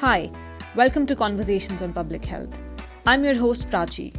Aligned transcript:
Hi, 0.00 0.30
welcome 0.74 1.06
to 1.06 1.16
Conversations 1.16 1.80
on 1.80 1.94
Public 1.94 2.22
Health. 2.22 2.50
I'm 3.06 3.24
your 3.24 3.34
host 3.34 3.70
Prachi. 3.70 4.12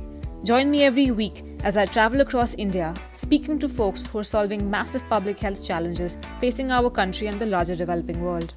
Join 0.44 0.72
me 0.72 0.82
every 0.82 1.12
week 1.12 1.44
as 1.62 1.78
I 1.78 1.86
travel 1.86 2.22
across 2.22 2.56
India 2.56 2.96
speaking 3.14 3.60
to 3.60 3.70
folks 3.70 4.04
who 4.04 4.18
are 4.18 4.24
solving 4.24 4.72
massive 4.72 5.08
public 5.08 5.38
health 5.38 5.64
challenges 5.64 6.18
facing 6.40 6.72
our 6.72 6.90
country 6.90 7.28
and 7.28 7.40
the 7.40 7.46
larger 7.46 7.76
developing 7.76 8.22
world. 8.22 8.56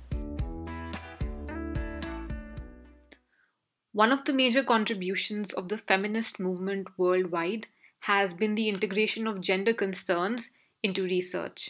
One 3.92 4.12
of 4.12 4.24
the 4.24 4.32
major 4.32 4.62
contributions 4.62 5.52
of 5.52 5.68
the 5.68 5.76
feminist 5.76 6.40
movement 6.40 6.88
worldwide 6.96 7.66
has 8.04 8.32
been 8.32 8.54
the 8.54 8.70
integration 8.70 9.26
of 9.26 9.42
gender 9.42 9.74
concerns 9.74 10.54
into 10.82 11.02
research. 11.02 11.68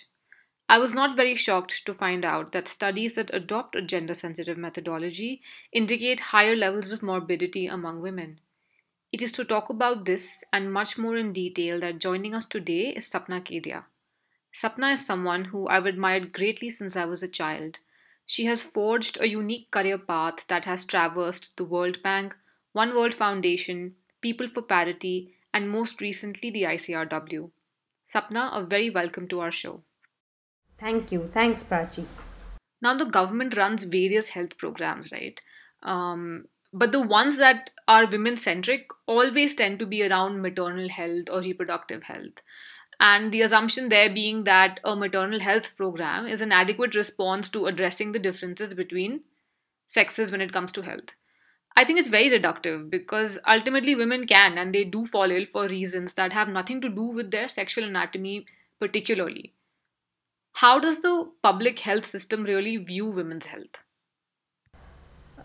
I 0.71 0.79
was 0.79 0.95
not 0.95 1.16
very 1.16 1.34
shocked 1.34 1.84
to 1.87 1.93
find 1.93 2.25
out 2.25 2.52
that 2.52 2.68
studies 2.68 3.16
that 3.16 3.34
adopt 3.34 3.75
a 3.75 3.82
gender 3.82 4.14
sensitive 4.14 4.57
methodology 4.57 5.42
indicate 5.73 6.20
higher 6.20 6.55
levels 6.55 6.92
of 6.92 7.02
morbidity 7.02 7.66
among 7.66 8.01
women. 8.01 8.38
It 9.12 9.20
is 9.20 9.33
to 9.33 9.45
talk 9.45 9.69
about 9.69 10.05
this 10.05 10.45
and 10.52 10.73
much 10.73 10.97
more 10.97 11.16
in 11.16 11.33
detail 11.33 11.80
that 11.80 11.98
joining 11.98 12.37
us 12.37 12.47
today 12.47 12.91
is 12.91 13.11
Sapna 13.11 13.41
Kedia. 13.42 13.87
Sapna 14.55 14.92
is 14.92 15.05
someone 15.05 15.47
who 15.47 15.66
I've 15.66 15.87
admired 15.87 16.33
greatly 16.33 16.70
since 16.70 16.95
I 16.95 17.05
was 17.05 17.25
a 17.25 17.27
child. 17.27 17.78
She 18.25 18.45
has 18.45 18.62
forged 18.62 19.20
a 19.20 19.28
unique 19.28 19.73
career 19.73 19.98
path 19.98 20.47
that 20.47 20.66
has 20.66 20.84
traversed 20.84 21.56
the 21.56 21.64
World 21.64 22.00
Bank, 22.00 22.37
One 22.75 22.95
World 22.95 23.16
Foundation, 23.16 23.97
People 24.20 24.47
for 24.47 24.62
Parity, 24.62 25.34
and 25.52 25.69
most 25.69 26.00
recently 26.00 26.48
the 26.48 26.62
ICRW. 26.62 27.50
Sapna, 28.09 28.56
a 28.56 28.64
very 28.64 28.89
welcome 28.89 29.27
to 29.27 29.41
our 29.41 29.50
show. 29.50 29.83
Thank 30.80 31.12
you. 31.12 31.29
Thanks, 31.30 31.62
Prachi. 31.62 32.07
Now, 32.80 32.97
the 32.97 33.05
government 33.05 33.55
runs 33.55 33.84
various 33.84 34.30
health 34.30 34.57
programs, 34.57 35.12
right? 35.12 35.39
Um, 35.83 36.47
but 36.73 36.91
the 36.91 37.03
ones 37.03 37.36
that 37.36 37.70
are 37.86 38.06
women 38.06 38.39
centric 38.39 38.89
always 39.06 39.55
tend 39.55 39.78
to 39.81 39.86
be 39.86 40.03
around 40.06 40.41
maternal 40.41 40.89
health 40.89 41.28
or 41.31 41.41
reproductive 41.41 42.05
health. 42.05 42.41
And 42.98 43.31
the 43.31 43.42
assumption 43.42 43.91
there 43.91 44.12
being 44.12 44.45
that 44.45 44.81
a 44.83 44.97
maternal 44.97 45.41
health 45.41 45.77
program 45.77 46.27
is 46.27 46.41
an 46.41 46.53
adequate 46.53 46.95
response 46.95 47.51
to 47.51 47.67
addressing 47.67 48.12
the 48.12 48.19
differences 48.19 48.73
between 48.73 49.20
sexes 49.86 50.31
when 50.31 50.41
it 50.41 50.53
comes 50.53 50.73
to 50.73 50.83
health. 50.83 51.11
I 51.77 51.84
think 51.84 51.98
it's 51.98 52.08
very 52.08 52.31
reductive 52.31 52.89
because 52.89 53.39
ultimately 53.47 53.95
women 53.95 54.27
can 54.27 54.56
and 54.56 54.75
they 54.75 54.84
do 54.84 55.05
fall 55.05 55.31
ill 55.31 55.47
for 55.53 55.69
reasons 55.69 56.14
that 56.14 56.33
have 56.33 56.48
nothing 56.48 56.81
to 56.81 56.89
do 56.89 57.03
with 57.03 57.31
their 57.31 57.48
sexual 57.48 57.84
anatomy, 57.84 58.47
particularly 58.78 59.53
how 60.53 60.79
does 60.79 61.03
the 61.03 61.31
public 61.43 61.81
health 61.81 62.06
system 62.06 62.45
really 62.45 62.77
view 62.77 63.06
women's 63.06 63.47
health? 63.47 63.79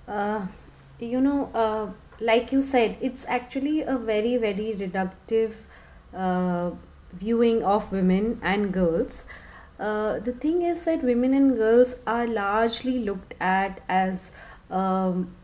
Uh, 0.08 0.48
you 1.00 1.20
know, 1.22 1.52
uh, 1.54 1.92
like 2.20 2.52
you 2.52 2.62
said, 2.62 2.98
it's 3.02 3.26
actually 3.28 3.82
a 3.82 3.98
very, 3.98 4.38
very 4.38 4.74
reductive 4.78 5.64
uh, 6.14 6.72
viewing 7.14 7.64
of 7.64 7.92
women 7.92 8.40
and 8.42 8.74
girls. 8.74 9.26
Uh, 9.80 10.20
the 10.20 10.32
thing 10.32 10.62
is 10.62 10.86
that 10.86 11.04
women 11.04 11.34
and 11.34 11.58
girls 11.58 12.02
are 12.08 12.28
largely 12.28 13.00
looked 13.00 13.34
at 13.40 13.82
as 13.90 14.32
um, 14.70 15.36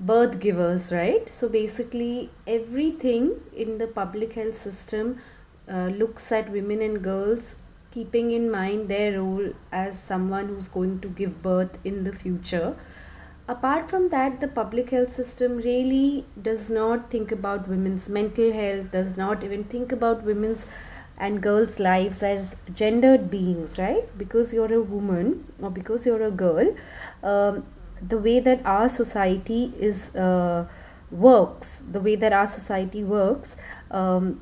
birth 0.00 0.40
givers, 0.40 0.92
right? 0.92 1.30
So 1.30 1.48
basically, 1.48 2.30
everything 2.46 3.40
in 3.54 3.78
the 3.78 3.86
public 3.86 4.34
health 4.34 4.54
system 4.54 5.18
uh, 5.70 5.86
looks 5.88 6.32
at 6.32 6.50
women 6.50 6.82
and 6.82 7.02
girls 7.02 7.61
keeping 7.92 8.32
in 8.32 8.50
mind 8.50 8.88
their 8.88 9.20
role 9.20 9.52
as 9.70 10.02
someone 10.02 10.48
who's 10.48 10.68
going 10.68 11.00
to 11.00 11.08
give 11.08 11.42
birth 11.42 11.78
in 11.84 12.04
the 12.04 12.12
future. 12.12 12.76
Apart 13.48 13.90
from 13.90 14.08
that, 14.10 14.40
the 14.40 14.48
public 14.48 14.90
health 14.90 15.10
system 15.10 15.58
really 15.58 16.24
does 16.40 16.70
not 16.70 17.10
think 17.10 17.32
about 17.32 17.68
women's 17.68 18.08
mental 18.08 18.52
health, 18.52 18.90
does 18.92 19.18
not 19.18 19.44
even 19.44 19.64
think 19.64 19.92
about 19.92 20.22
women's 20.22 20.68
and 21.18 21.42
girls' 21.42 21.78
lives 21.78 22.22
as 22.22 22.56
gendered 22.74 23.30
beings, 23.30 23.78
right? 23.78 24.06
Because 24.16 24.54
you're 24.54 24.72
a 24.72 24.82
woman 24.82 25.52
or 25.60 25.70
because 25.70 26.06
you're 26.06 26.22
a 26.22 26.30
girl, 26.30 26.74
um, 27.22 27.64
the 28.00 28.18
way 28.18 28.40
that 28.40 28.64
our 28.64 28.88
society 28.88 29.72
is 29.78 30.16
uh, 30.16 30.66
works, 31.10 31.84
the 31.90 32.00
way 32.00 32.16
that 32.16 32.32
our 32.32 32.46
society 32.46 33.04
works, 33.04 33.56
um, 33.90 34.40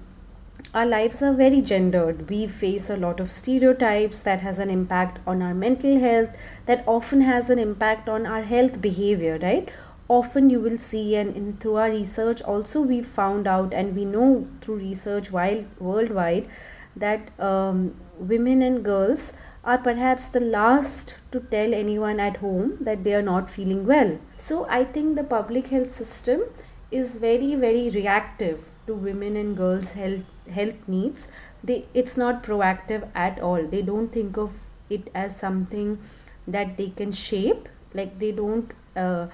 our 0.73 0.87
lives 0.87 1.21
are 1.21 1.33
very 1.33 1.61
gendered. 1.61 2.31
We 2.31 2.47
face 2.47 2.91
a 2.91 2.97
lot 2.97 3.19
of 3.19 3.33
stereotypes 3.33 4.23
that 4.23 4.41
has 4.41 4.61
an 4.61 4.71
impact 4.71 5.19
on 5.27 5.43
our 5.43 5.53
mental 5.53 5.99
health 5.99 6.37
that 6.67 6.85
often 6.87 7.23
has 7.23 7.51
an 7.51 7.59
impact 7.59 8.09
on 8.09 8.25
our 8.25 8.43
health 8.43 8.81
behavior 8.81 9.39
right? 9.43 9.69
Often 10.09 10.51
you 10.51 10.61
will 10.61 10.79
see 10.79 11.17
and 11.17 11.35
in, 11.37 11.57
through 11.57 11.77
our 11.77 11.91
research 11.91 12.41
also 12.43 12.81
we 12.83 13.03
found 13.03 13.49
out 13.49 13.75
and 13.75 13.97
we 13.97 14.05
know 14.05 14.47
through 14.61 14.77
research 14.77 15.33
while 15.33 15.65
worldwide 15.81 16.49
that 16.95 17.31
um, 17.41 17.97
women 18.19 18.63
and 18.63 18.85
girls 18.85 19.33
are 19.65 19.79
perhaps 19.79 20.29
the 20.29 20.41
last 20.41 21.17
to 21.33 21.41
tell 21.41 21.75
anyone 21.75 22.21
at 22.21 22.37
home 22.37 22.77
that 22.81 23.03
they 23.03 23.15
are 23.15 23.23
not 23.23 23.51
feeling 23.51 23.87
well. 23.87 24.19
So 24.37 24.67
i 24.71 24.85
think 24.85 25.17
the 25.17 25.25
public 25.25 25.69
health 25.69 25.91
system 25.91 26.43
is 26.91 27.19
very 27.19 27.55
very 27.55 27.91
reactive 27.91 28.69
to 28.87 28.95
women 28.95 29.37
and 29.37 29.57
girls 29.57 29.93
health 29.93 30.25
health 30.51 30.89
needs 30.89 31.29
they 31.63 31.85
it's 31.95 32.17
not 32.17 32.43
proactive 32.43 33.09
at 33.15 33.41
all. 33.41 33.63
They 33.63 33.83
don't 33.83 34.09
think 34.09 34.37
of 34.37 34.67
it 34.89 35.11
as 35.15 35.37
something 35.37 35.99
that 36.47 36.77
they 36.77 36.89
can 36.91 37.13
shape. 37.13 37.69
Like 37.95 38.19
they 38.19 38.33
don't 38.33 38.71
uh, 38.97 39.27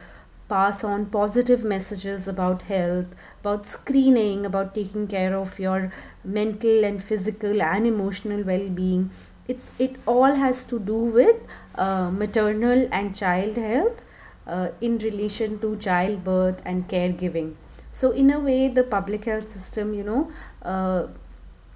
pass 0.49 0.83
on 0.85 1.07
positive 1.07 1.65
messages 1.65 2.29
about 2.29 2.63
health 2.63 3.15
about 3.41 3.67
screening 3.67 4.47
about 4.47 4.75
taking 4.75 5.07
care 5.09 5.37
of 5.37 5.59
your 5.59 5.93
mental 6.25 6.85
and 6.85 7.03
physical 7.03 7.61
and 7.63 7.87
emotional 7.87 8.43
well-being. 8.43 9.11
It's 9.49 9.79
it 9.81 9.97
all 10.07 10.35
has 10.35 10.65
to 10.67 10.79
do 10.79 10.97
with 11.19 11.37
uh, 11.77 12.11
maternal 12.11 12.89
and 12.93 13.15
child 13.15 13.57
health 13.57 14.03
uh, 14.47 14.69
in 14.81 14.99
relation 14.99 15.59
to 15.61 15.77
childbirth 15.77 16.63
and 16.65 16.89
caregiving 16.89 17.55
so 18.01 18.11
in 18.23 18.31
a 18.31 18.39
way 18.49 18.61
the 18.69 18.83
public 18.97 19.25
health 19.25 19.49
system 19.49 19.95
you 19.99 20.05
know 20.09 20.21
uh, 20.63 21.07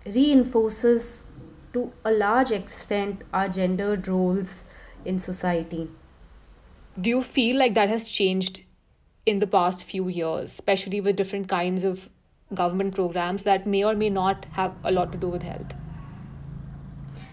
reinforces 0.07 1.25
to 1.73 1.93
a 2.05 2.11
large 2.11 2.51
extent 2.51 3.23
our 3.33 3.49
gendered 3.49 4.09
roles 4.09 4.67
in 5.05 5.19
society. 5.19 5.89
Do 7.01 7.11
you 7.11 7.23
feel 7.23 7.57
like 7.57 7.75
that 7.75 7.89
has 7.89 8.09
changed 8.09 8.63
in 9.25 9.39
the 9.39 9.47
past 9.47 9.83
few 9.83 10.09
years, 10.09 10.51
especially 10.51 11.01
with 11.01 11.17
different 11.17 11.49
kinds 11.49 11.85
of 11.85 12.09
government 12.53 12.95
programs 12.95 13.45
that 13.45 13.67
may 13.67 13.85
or 13.85 13.95
may 13.95 14.11
not 14.11 14.47
have 14.53 14.75
a 14.83 14.91
lot 14.91 15.13
to 15.13 15.19
do 15.19 15.29
with 15.29 15.43
health? 15.43 15.73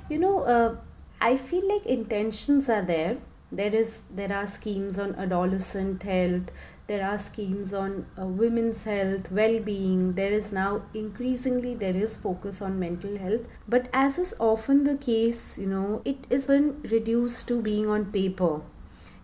You 0.10 0.20
know, 0.20 0.44
uh, 0.44 0.76
I 1.20 1.38
feel 1.38 1.68
like 1.68 1.86
intentions 1.86 2.70
are 2.70 2.84
there. 2.84 3.18
There 3.52 3.74
is 3.74 4.04
there 4.14 4.32
are 4.32 4.46
schemes 4.46 5.00
on 5.00 5.16
adolescent 5.16 6.04
health 6.04 6.52
there 6.88 7.06
are 7.06 7.18
schemes 7.18 7.74
on 7.74 8.06
uh, 8.20 8.26
women's 8.26 8.86
health 8.86 9.30
well-being. 9.32 10.14
There 10.14 10.32
is 10.32 10.54
now 10.54 10.84
increasingly 10.94 11.76
there 11.76 11.96
is 11.96 12.16
focus 12.16 12.62
on 12.62 12.80
mental 12.80 13.18
health. 13.18 13.42
But 13.68 13.90
as 13.92 14.18
is 14.18 14.34
often 14.40 14.86
the 14.86 14.96
case 14.96 15.60
you 15.60 15.68
know 15.68 16.02
it 16.06 16.26
is 16.30 16.48
been 16.48 16.82
reduced 16.84 17.48
to 17.50 17.62
being 17.62 17.90
on 17.90 18.06
paper. 18.12 18.62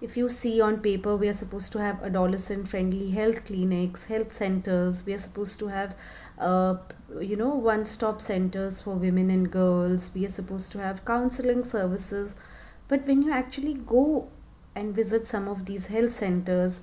If 0.02 0.18
you 0.18 0.28
see 0.28 0.60
on 0.60 0.82
paper 0.82 1.16
we 1.16 1.30
are 1.30 1.40
supposed 1.42 1.72
to 1.74 1.80
have 1.80 2.04
adolescent 2.04 2.68
friendly 2.68 3.12
health 3.12 3.46
clinics 3.46 4.06
health 4.08 4.34
centers. 4.34 5.06
We 5.06 5.14
are 5.14 5.24
supposed 5.30 5.58
to 5.60 5.68
have 5.68 5.96
uh, 6.38 6.76
you 7.22 7.38
know 7.38 7.56
one 7.56 7.86
stop 7.86 8.20
centers 8.22 8.82
for 8.82 8.96
women 8.96 9.30
and 9.30 9.50
girls. 9.50 10.12
We 10.14 10.26
are 10.26 10.36
supposed 10.42 10.74
to 10.74 10.80
have 10.80 11.06
counseling 11.06 11.64
services. 11.64 12.36
But 12.90 13.08
when 13.08 13.22
you 13.22 13.32
actually 13.32 13.76
go 13.76 14.30
and 14.76 14.94
visit 14.94 15.28
some 15.28 15.48
of 15.48 15.66
these 15.66 15.88
health 15.88 16.12
centers 16.12 16.82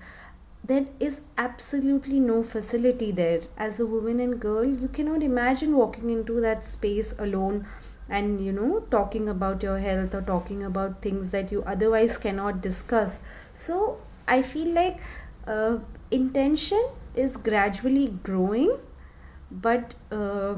there 0.63 0.87
is 1.01 1.23
absolutely 1.39 2.21
no 2.21 2.43
facility 2.43 3.11
there. 3.11 3.43
As 3.57 3.81
a 3.81 3.87
woman 3.87 4.21
and 4.21 4.39
girl 4.41 4.65
you 4.65 4.89
cannot 4.89 5.23
imagine 5.23 5.77
walking 5.77 6.11
into 6.11 6.41
that 6.41 6.65
space 6.65 7.19
alone 7.19 7.67
and 8.09 8.45
you 8.45 8.53
know 8.53 8.81
talking 8.91 9.29
about 9.29 9.63
your 9.63 9.79
health 9.79 10.15
or 10.15 10.23
talking 10.23 10.63
about 10.65 11.01
things 11.03 11.31
that 11.31 11.51
you 11.53 11.63
otherwise 11.65 12.19
cannot 12.19 12.61
discuss. 12.61 13.21
So 13.53 13.99
i 14.29 14.43
feel 14.43 14.69
like 14.75 14.99
uh, 15.47 15.79
intention 16.11 16.83
is 17.17 17.37
gradually 17.37 18.09
growing 18.23 18.77
but 19.51 19.95
uh, 20.13 20.55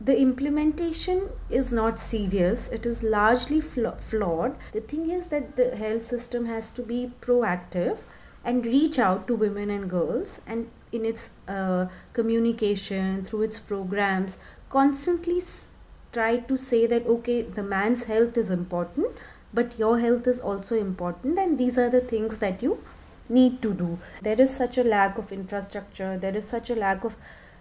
the 0.00 0.18
implementation 0.20 1.30
is 1.50 1.72
not 1.72 1.98
serious. 1.98 2.68
It 2.70 2.84
is 2.84 3.02
largely 3.02 3.60
fla- 3.60 3.96
flawed. 3.98 4.56
The 4.72 4.80
thing 4.80 5.10
is 5.10 5.28
that 5.28 5.56
the 5.56 5.74
health 5.76 6.02
system 6.02 6.46
has 6.46 6.70
to 6.72 6.82
be 6.82 7.12
proactive 7.20 7.98
and 8.46 8.64
reach 8.64 8.98
out 8.98 9.26
to 9.28 9.36
women 9.44 9.70
and 9.76 9.90
girls 9.90 10.40
and 10.46 10.70
in 10.92 11.04
its 11.04 11.30
uh, 11.48 11.86
communication 12.12 13.24
through 13.24 13.42
its 13.42 13.58
programs 13.60 14.38
constantly 14.70 15.40
try 16.12 16.36
to 16.50 16.56
say 16.56 16.86
that 16.92 17.06
okay 17.14 17.40
the 17.42 17.62
man's 17.62 18.04
health 18.04 18.36
is 18.42 18.50
important 18.50 19.24
but 19.52 19.78
your 19.78 19.98
health 20.04 20.26
is 20.34 20.38
also 20.40 20.78
important 20.78 21.38
and 21.38 21.58
these 21.58 21.76
are 21.78 21.90
the 21.90 22.04
things 22.12 22.38
that 22.38 22.62
you 22.62 22.78
need 23.28 23.60
to 23.62 23.74
do. 23.74 23.98
There 24.22 24.40
is 24.40 24.54
such 24.56 24.78
a 24.78 24.84
lack 24.84 25.18
of 25.18 25.32
infrastructure 25.32 26.16
there 26.16 26.36
is 26.36 26.48
such 26.48 26.70
a 26.70 26.76
lack 26.76 27.04
of 27.04 27.16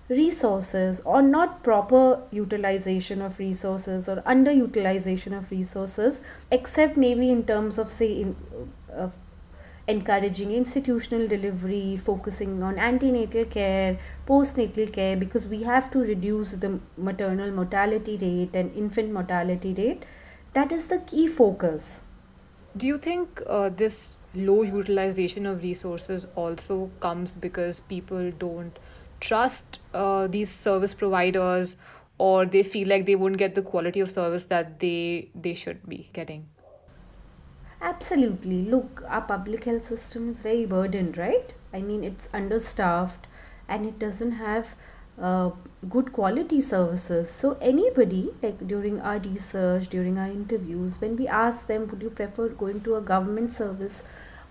resources 0.07 1.01
or 1.01 1.21
not 1.21 1.63
proper 1.63 2.21
utilization 2.31 3.21
of 3.27 3.39
resources 3.39 4.07
or 4.07 4.17
underutilization 4.33 5.35
of 5.35 5.49
resources 5.49 6.21
except 6.51 6.95
maybe 6.95 7.31
in 7.31 7.43
terms 7.43 7.79
of 7.79 7.89
say 7.91 8.11
in 8.21 8.35
uh, 8.95 9.09
encouraging 9.87 10.51
institutional 10.51 11.27
delivery 11.27 11.95
focusing 11.95 12.63
on 12.63 12.79
antenatal 12.79 13.45
care 13.45 13.97
postnatal 14.27 14.91
care 14.91 15.15
because 15.15 15.47
we 15.47 15.61
have 15.63 15.91
to 15.91 15.99
reduce 15.99 16.53
the 16.53 16.79
maternal 16.97 17.51
mortality 17.51 18.17
rate 18.17 18.55
and 18.55 18.75
infant 18.75 19.11
mortality 19.11 19.73
rate. 19.77 20.03
That 20.53 20.71
is 20.71 20.87
the 20.87 20.99
key 20.99 21.27
focus. 21.27 22.03
Do 22.75 22.87
you 22.87 22.97
think 22.97 23.41
uh, 23.47 23.69
this 23.69 24.15
low 24.33 24.63
utilization 24.63 25.45
of 25.45 25.61
resources 25.61 26.27
also 26.35 26.89
comes 26.99 27.33
because 27.33 27.79
people 27.81 28.31
don't 28.31 28.77
trust 29.19 29.79
uh, 29.93 30.27
these 30.27 30.49
service 30.51 30.93
providers 30.93 31.77
or 32.17 32.45
they 32.45 32.63
feel 32.63 32.87
like 32.87 33.05
they 33.05 33.15
won't 33.15 33.37
get 33.37 33.55
the 33.55 33.61
quality 33.61 33.99
of 33.99 34.11
service 34.11 34.45
that 34.45 34.79
they 34.79 35.29
they 35.35 35.53
should 35.53 35.87
be 35.87 36.09
getting 36.13 36.47
absolutely 37.84 38.62
look 38.62 39.02
our 39.08 39.22
public 39.22 39.64
health 39.64 39.84
system 39.84 40.28
is 40.30 40.42
very 40.42 40.66
burdened 40.66 41.16
right 41.16 41.52
i 41.72 41.80
mean 41.80 42.04
it's 42.04 42.32
understaffed 42.34 43.26
and 43.68 43.86
it 43.86 43.98
doesn't 43.98 44.32
have 44.32 44.74
uh, 45.20 45.50
good 45.88 46.12
quality 46.12 46.60
services 46.60 47.30
so 47.30 47.56
anybody 47.60 48.30
like 48.42 48.66
during 48.66 49.00
our 49.00 49.18
research 49.18 49.88
during 49.88 50.18
our 50.18 50.28
interviews 50.28 51.00
when 51.00 51.16
we 51.16 51.26
ask 51.28 51.66
them 51.66 51.86
would 51.88 52.02
you 52.02 52.10
prefer 52.10 52.48
going 52.48 52.80
to 52.80 52.96
a 52.96 53.00
government 53.00 53.52
service 53.52 54.04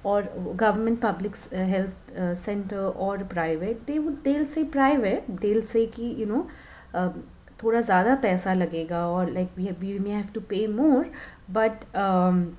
or 0.03 0.23
government 0.55 1.01
public 1.01 1.33
uh, 1.53 1.57
health 1.57 2.17
uh, 2.17 2.33
center 2.33 2.87
or 2.89 3.17
private 3.19 3.85
they 3.85 3.99
would 3.99 4.23
they'll 4.23 4.45
say 4.45 4.63
private 4.65 5.23
they'll 5.41 5.65
say 5.65 5.85
कि 5.87 6.15
you 6.19 6.25
know 6.25 6.47
um, 6.93 7.23
थोड़ा 7.63 7.79
ज़्यादा 7.81 8.15
पैसा 8.23 8.53
लगेगा 8.53 9.05
और 9.07 9.33
like 9.33 9.49
we 9.57 9.65
have, 9.65 9.81
we 9.81 9.99
may 9.99 10.11
have 10.11 10.31
to 10.33 10.41
pay 10.41 10.65
more 10.67 11.07
but 11.57 11.83
um, 11.93 12.55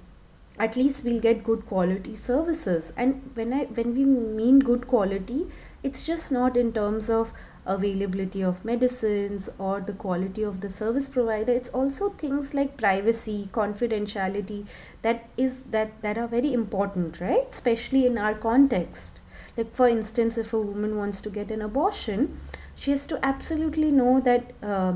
at 0.58 0.76
least 0.76 1.04
we'll 1.04 1.20
get 1.20 1.44
good 1.44 1.66
quality 1.66 2.16
services. 2.16 2.94
And 2.96 3.32
when 3.34 3.54
I 3.54 3.66
when 3.66 3.96
we 3.96 4.06
mean 4.06 4.60
good 4.60 4.88
quality 4.88 5.48
it's 5.84 6.06
just 6.06 6.32
not 6.32 6.58
in 6.58 6.72
terms 6.74 7.10
of 7.10 7.34
availability 7.66 8.42
of 8.44 8.64
medicines 8.64 9.50
or 9.58 9.80
the 9.82 9.94
quality 9.94 10.44
of 10.44 10.62
the 10.62 10.70
service 10.70 11.10
provider. 11.10 11.52
It's 11.52 11.70
also 11.70 12.10
things 12.10 12.54
like 12.54 12.78
privacy 12.78 13.50
confidentiality 13.52 14.66
that 15.02 15.30
is 15.36 15.64
that 15.76 16.02
that 16.02 16.18
are 16.18 16.28
very 16.28 16.54
important 16.54 17.20
right? 17.20 17.48
Especially 17.50 18.06
in 18.06 18.18
our 18.18 18.34
context. 18.34 19.20
Like 19.58 19.76
for 19.76 19.88
instance 19.88 20.38
if 20.38 20.54
a 20.54 20.60
woman 20.60 20.98
wants 20.98 21.22
to 21.22 21.30
get 21.30 21.52
an 21.52 21.62
abortion 21.62 22.38
she 22.76 22.92
has 22.92 23.08
to 23.08 23.20
absolutely 23.24 23.92
know 23.92 24.20
that 24.20 24.52
uh, 24.62 24.94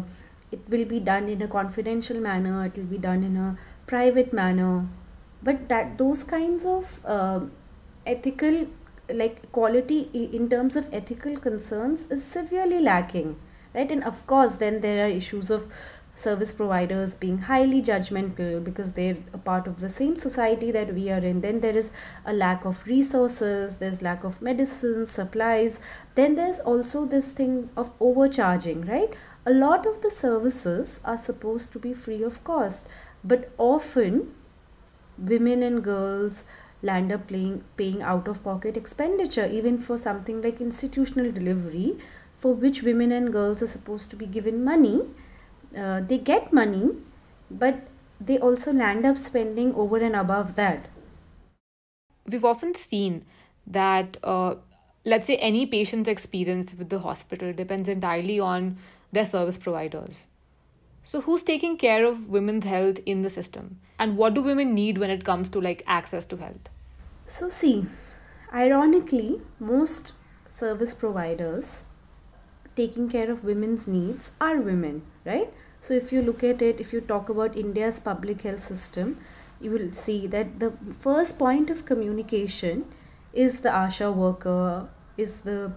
it 0.51 0.59
will 0.67 0.85
be 0.85 1.00
done 1.00 1.29
in 1.29 1.41
a 1.41 1.47
confidential 1.47 2.19
manner 2.19 2.65
it 2.65 2.77
will 2.77 2.91
be 2.97 2.97
done 2.97 3.23
in 3.23 3.38
a 3.38 3.57
private 3.88 4.33
manner 4.33 4.88
but 5.41 5.69
that 5.69 5.97
those 5.97 6.24
kinds 6.24 6.65
of 6.65 7.00
uh, 7.06 7.39
ethical 8.06 8.68
like 9.13 9.51
quality 9.51 10.09
in 10.13 10.50
terms 10.50 10.75
of 10.75 10.94
ethical 10.94 11.36
concerns 11.38 12.12
is 12.12 12.24
severely 12.24 12.80
lacking 12.80 13.36
right? 13.74 13.91
And 13.91 14.03
of 14.03 14.25
course 14.27 14.56
then 14.56 14.81
there 14.81 15.06
are 15.06 15.09
issues 15.09 15.50
of 15.50 15.71
service 16.15 16.51
providers 16.51 17.15
being 17.15 17.38
highly 17.38 17.81
judgmental 17.81 18.62
because 18.62 18.94
they're 18.94 19.18
a 19.33 19.38
part 19.38 19.68
of 19.68 19.80
the 19.80 19.88
same 19.88 20.18
society 20.18 20.69
that 20.69 20.94
we 20.94 21.09
are 21.09 21.19
in. 21.19 21.39
Then 21.39 21.62
there 21.62 21.77
is 21.77 21.94
a 22.25 22.33
lack 22.33 22.65
of 22.65 22.85
resources 22.88 23.77
there's 23.77 24.01
lack 24.01 24.24
of 24.24 24.42
medicine 24.42 25.07
supplies. 25.07 25.81
Then 26.15 26.35
there's 26.35 26.59
also 26.59 27.06
this 27.06 27.31
thing 27.31 27.69
of 27.77 27.92
overcharging 28.00 28.85
right? 28.85 29.13
A 29.45 29.51
lot 29.51 29.85
of 29.85 30.01
the 30.01 30.12
services 30.12 31.00
are 31.06 31.18
supposed 31.18 31.71
to 31.74 31.80
be 31.80 31.94
free 31.94 32.24
of 32.24 32.44
cost 32.44 32.88
but 33.24 33.51
often 33.57 34.33
women 35.19 35.63
and 35.63 35.83
girls 35.83 36.45
land 36.81 37.12
up 37.12 37.27
playing, 37.27 37.63
paying 37.77 38.01
out 38.01 38.27
of 38.27 38.44
pocket 38.44 38.77
expenditure, 38.77 39.45
even 39.45 39.81
for 39.81 39.98
something 39.98 40.42
like 40.42 40.62
institutional 40.62 41.31
delivery, 41.31 41.98
for 42.38 42.54
which 42.54 42.83
women 42.83 43.12
and 43.12 43.33
girls 43.33 43.62
are 43.62 43.68
supposed 43.68 44.10
to 44.10 44.16
be 44.16 44.25
given 44.25 44.63
money. 44.63 45.01
Uh, 45.77 46.00
they 46.01 46.18
get 46.18 46.54
money, 46.54 46.92
but 47.51 47.88
they 48.19 48.38
also 48.38 48.71
land 48.71 49.06
up 49.06 49.18
spending 49.18 49.74
over 49.75 49.98
and 49.98 50.16
above 50.16 50.56
that. 50.56 50.88
We've 52.25 52.45
often 52.45 52.75
seen 52.75 53.25
that, 53.68 54.18
uh, 54.24 54.56
let's 55.06 55.27
say, 55.27 55.36
any 55.38 55.66
patient's 55.66 56.10
experience 56.10 56.74
with 56.74 56.89
the 56.89 57.00
hospital 57.00 57.54
depends 57.54 57.89
entirely 57.89 58.39
on 58.39 58.77
their 59.12 59.25
service 59.25 59.57
providers. 59.57 60.27
So, 61.09 61.21
who's 61.21 61.41
taking 61.41 61.75
care 61.75 62.06
of 62.06 62.29
women's 62.29 62.65
health 62.67 63.00
in 63.03 63.23
the 63.23 63.31
system? 63.31 63.79
And 63.97 64.15
what 64.15 64.35
do 64.35 64.44
women 64.44 64.75
need 64.75 65.00
when 65.00 65.09
it 65.09 65.23
comes 65.25 65.50
to 65.50 65.59
like 65.59 65.81
access 65.88 66.23
to 66.25 66.38
health? 66.38 66.69
So, 67.25 67.50
see, 67.50 67.88
ironically, 68.53 69.41
most 69.59 70.13
service 70.47 70.94
providers 70.94 71.85
taking 72.75 73.09
care 73.09 73.31
of 73.31 73.44
women's 73.44 73.88
needs 73.88 74.33
are 74.39 74.61
women, 74.61 75.01
right? 75.25 75.51
So, 75.79 75.95
if 75.95 76.13
you 76.13 76.21
look 76.21 76.44
at 76.44 76.61
it, 76.61 76.79
if 76.79 76.94
you 76.94 77.01
talk 77.01 77.27
about 77.27 77.57
India's 77.57 78.00
public 78.00 78.44
health 78.44 78.59
system, 78.59 79.17
you 79.59 79.71
will 79.71 79.89
see 79.89 80.27
that 80.27 80.59
the 80.59 80.73
first 81.00 81.39
point 81.39 81.71
of 81.71 81.88
communication 81.88 82.85
is 83.33 83.61
the 83.61 83.69
ASHA 83.69 84.13
worker, 84.13 84.89
is 85.17 85.39
the 85.39 85.71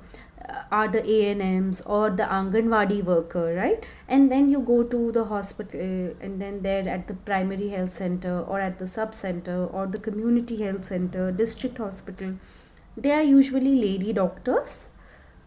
Uh, 0.49 0.63
are 0.71 0.89
the 0.89 1.03
ANMs 1.03 1.83
or 1.87 2.11
the 2.11 2.25
Anganwadi 2.25 3.03
worker, 3.05 3.55
right? 3.55 3.85
And 4.09 4.31
then 4.33 4.51
you 4.51 4.61
go 4.61 4.83
to 4.83 5.13
the 5.13 5.25
hospital 5.25 5.81
uh, 5.81 6.15
and 6.21 6.41
then 6.41 6.63
there 6.63 6.89
at 6.89 7.07
the 7.07 7.15
primary 7.15 7.69
health 7.69 7.91
center 7.91 8.41
or 8.41 8.61
at 8.61 8.79
the 8.79 8.87
sub 8.87 9.15
center 9.15 9.67
or 9.67 9.87
the 9.87 9.99
community 9.99 10.63
health 10.63 10.85
center, 10.85 11.31
district 11.31 11.79
hospital. 11.79 12.35
They 12.97 13.13
are 13.13 13.23
usually 13.23 13.75
lady 13.81 14.13
doctors. 14.13 14.89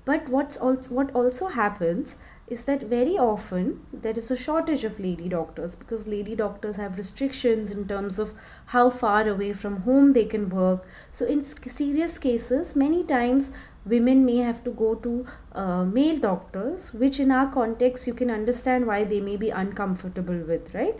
But 0.05 0.29
what's 0.29 0.57
also 0.57 0.93
what 0.93 1.13
also 1.15 1.47
happens 1.47 2.19
is 2.47 2.65
that 2.65 2.83
very 2.83 3.17
often 3.17 3.85
there 3.91 4.13
is 4.15 4.29
a 4.29 4.37
shortage 4.37 4.83
of 4.83 4.99
lady 4.99 5.27
doctors 5.27 5.75
because 5.75 6.07
lady 6.07 6.35
doctors 6.35 6.75
have 6.75 6.97
restrictions 6.97 7.71
in 7.71 7.87
terms 7.87 8.19
of 8.19 8.33
how 8.67 8.91
far 8.91 9.27
away 9.27 9.51
from 9.51 9.77
home 9.81 10.13
they 10.13 10.25
can 10.25 10.49
work. 10.49 10.85
So 11.09 11.25
in 11.25 11.41
serious 11.41 12.19
cases, 12.19 12.75
many 12.75 13.03
times 13.03 13.51
women 13.85 14.25
may 14.25 14.37
have 14.37 14.63
to 14.63 14.71
go 14.71 14.95
to 14.95 15.25
uh, 15.53 15.83
male 15.83 16.19
doctors 16.19 16.93
which 16.93 17.19
in 17.19 17.31
our 17.31 17.51
context 17.51 18.07
you 18.07 18.13
can 18.13 18.31
understand 18.31 18.87
why 18.87 19.03
they 19.03 19.19
may 19.21 19.37
be 19.37 19.49
uncomfortable 19.49 20.39
with 20.51 20.73
right? 20.73 20.95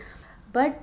But 0.52 0.80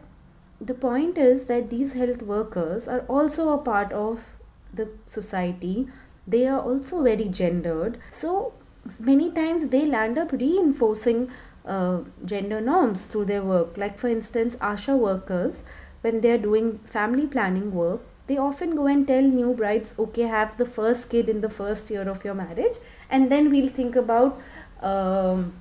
the 0.60 0.74
point 0.74 1.18
is 1.18 1.46
that 1.48 1.70
these 1.70 1.94
health 1.94 2.22
workers 2.22 2.88
are 2.88 3.02
also 3.02 3.54
a 3.54 3.58
part 3.58 3.92
of 3.92 4.36
the 4.74 4.90
society. 5.06 5.88
They 6.28 6.48
are 6.48 6.60
also 6.60 7.04
very 7.04 7.26
gendered. 7.26 8.00
So 8.10 8.54
many 9.00 9.32
times 9.32 9.68
they 9.68 9.86
land 9.86 10.18
up 10.18 10.32
reinforcing 10.32 11.30
uh, 11.66 12.00
gender 12.26 12.62
norms 12.62 13.06
through 13.06 13.26
their 13.26 13.44
work. 13.44 13.78
Like 13.78 13.98
for 13.98 14.08
instance 14.08 14.56
asha 14.58 14.98
workers 14.98 15.64
when 16.02 16.22
they 16.22 16.32
are 16.32 16.38
doing 16.38 16.80
family 16.80 17.28
planning 17.28 17.74
work 17.74 18.02
they 18.28 18.38
often 18.38 18.76
go 18.76 18.86
and 18.88 19.06
tell 19.08 19.22
new 19.22 19.54
brides 19.54 19.96
okay 20.00 20.24
have 20.24 20.58
the 20.58 20.66
first 20.66 21.10
kid 21.10 21.30
in 21.30 21.42
the 21.42 21.50
first 21.50 21.90
year 21.90 22.08
of 22.10 22.24
your 22.24 22.34
marriage. 22.34 22.78
And 23.10 23.32
then 23.32 23.50
we'll 23.52 23.70
think 23.70 23.96
about 23.96 24.40
um, 24.82 25.54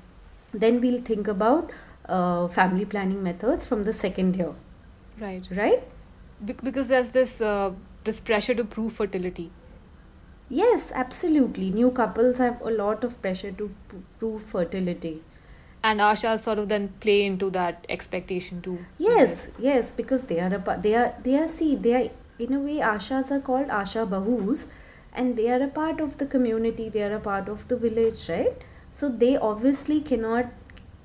then 0.53 0.81
we'll 0.81 1.01
think 1.01 1.29
about 1.29 1.71
uh, 2.09 2.49
family 2.49 2.85
planning 2.85 3.23
methods 3.23 3.67
from 3.67 3.85
the 3.85 3.93
second 3.93 4.37
year. 4.37 4.53
Right. 5.21 5.47
Right? 5.51 5.83
Be- 6.45 6.53
because 6.53 6.89
there's 6.89 7.11
this 7.11 7.41
uh, 7.41 7.73
this 8.05 8.21
pressure 8.21 8.55
to 8.55 8.65
prove 8.65 8.93
fertility. 8.93 9.51
Yes 10.49 10.93
absolutely. 10.95 11.71
New 11.71 11.91
couples 11.91 12.39
have 12.39 12.61
a 12.61 12.71
lot 12.71 13.05
of 13.05 13.21
pressure 13.23 13.53
to 13.53 13.71
p- 13.91 13.99
prove 14.19 14.43
fertility. 14.43 15.23
And 15.85 15.99
Asha 15.99 16.39
sort 16.39 16.59
of 16.61 16.69
then 16.69 16.89
play 17.01 17.25
into 17.25 17.51
that 17.51 17.87
expectation 17.89 18.61
too. 18.63 18.79
Yes 18.99 19.51
yes 19.59 19.93
because 19.93 20.27
they 20.27 20.41
are 20.41 20.55
a 20.55 20.81
they 20.81 20.95
are 20.95 21.15
they 21.23 21.37
are 21.37 21.49
see 21.49 21.75
they 21.77 21.95
are 22.01 22.11
in 22.45 22.53
a 22.53 22.61
way 22.61 22.79
ashas 22.93 23.31
are 23.37 23.41
called 23.51 23.69
asha 23.83 24.07
bahus 24.15 24.67
and 25.15 25.37
they 25.37 25.49
are 25.55 25.63
a 25.63 25.69
part 25.69 26.01
of 26.01 26.19
the 26.19 26.27
community 26.35 26.89
they 26.89 27.03
are 27.03 27.15
a 27.17 27.21
part 27.21 27.49
of 27.49 27.69
the 27.69 27.77
village 27.77 28.29
right? 28.29 28.67
So 28.91 29.09
they 29.09 29.37
obviously 29.37 30.01
cannot 30.01 30.47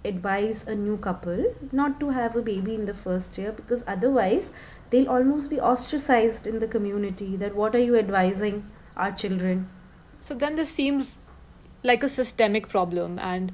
advise 0.06 0.67
a 0.67 0.75
new 0.75 0.98
couple 0.98 1.53
not 1.72 2.00
to 2.00 2.10
have 2.10 2.36
a 2.36 2.41
baby 2.41 2.75
in 2.75 2.86
the 2.86 2.94
first 2.94 3.38
year 3.38 3.51
because 3.51 3.84
otherwise 3.88 4.51
they'll 4.89 5.10
almost 5.10 5.50
be 5.50 5.60
ostracized 5.60 6.48
in 6.48 6.60
the 6.60 6.67
community 6.67 7.36
that 7.36 7.56
what 7.56 7.75
are 7.75 7.86
you 7.88 7.98
advising 7.98 8.70
our 8.96 9.12
children? 9.12 9.70
So 10.20 10.34
then 10.34 10.56
this 10.56 10.70
seems 10.70 11.17
like 11.84 12.03
a 12.03 12.10
systemic 12.10 12.70
problem 12.70 13.20
and 13.20 13.51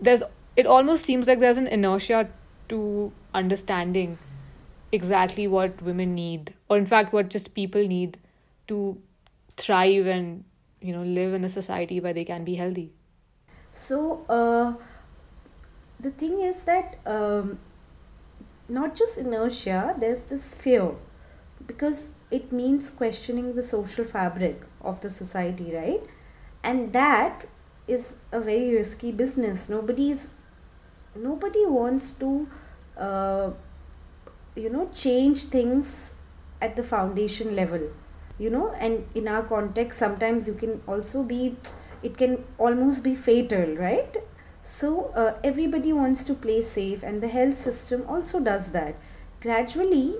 there's 0.00 0.22
it 0.56 0.66
almost 0.66 1.04
seems 1.04 1.26
like 1.26 1.38
there's 1.38 1.56
an 1.56 1.66
inertia 1.66 2.28
to 2.68 3.12
understanding 3.34 4.18
exactly 4.96 5.46
what 5.46 5.80
women 5.82 6.14
need, 6.14 6.52
or 6.68 6.78
in 6.78 6.86
fact, 6.86 7.12
what 7.12 7.30
just 7.36 7.54
people 7.54 7.86
need 7.86 8.18
to 8.68 8.80
thrive 9.56 10.06
and 10.06 10.44
you 10.80 10.92
know 10.96 11.02
live 11.18 11.34
in 11.38 11.44
a 11.44 11.48
society 11.48 12.00
where 12.06 12.12
they 12.18 12.24
can 12.24 12.44
be 12.44 12.56
healthy. 12.64 12.90
So, 13.70 14.24
uh, 14.28 14.74
the 16.00 16.10
thing 16.10 16.40
is 16.40 16.62
that 16.64 16.98
um, 17.06 17.58
not 18.68 18.96
just 18.96 19.18
inertia, 19.18 19.96
there's 19.98 20.20
this 20.34 20.54
fear 20.54 20.92
because 21.66 22.10
it 22.30 22.52
means 22.52 22.90
questioning 22.90 23.54
the 23.54 23.62
social 23.62 24.04
fabric 24.04 24.62
of 24.80 25.00
the 25.00 25.10
society, 25.10 25.74
right? 25.74 26.02
And 26.64 26.92
that 26.92 27.46
is 27.86 28.18
a 28.32 28.40
very 28.40 28.74
risky 28.74 29.12
business. 29.12 29.68
Nobody's 29.68 30.34
nobody 31.14 31.64
wants 31.66 32.12
to 32.14 32.48
uh, 32.96 33.50
you 34.56 34.70
know 34.70 34.90
change 34.94 35.44
things 35.44 36.14
at 36.60 36.76
the 36.76 36.82
foundation 36.82 37.54
level 37.54 37.82
you 38.38 38.50
know 38.50 38.72
and 38.80 39.06
in 39.14 39.28
our 39.28 39.42
context 39.42 39.98
sometimes 39.98 40.48
you 40.48 40.54
can 40.54 40.80
also 40.86 41.22
be 41.22 41.56
it 42.02 42.16
can 42.16 42.44
almost 42.58 43.02
be 43.02 43.14
fatal 43.14 43.74
right? 43.76 44.16
So 44.62 45.12
uh, 45.14 45.38
everybody 45.44 45.92
wants 45.92 46.24
to 46.24 46.34
play 46.34 46.60
safe 46.60 47.02
and 47.02 47.22
the 47.22 47.28
health 47.28 47.56
system 47.56 48.04
also 48.08 48.40
does 48.42 48.72
that. 48.72 48.96
Gradually 49.40 50.16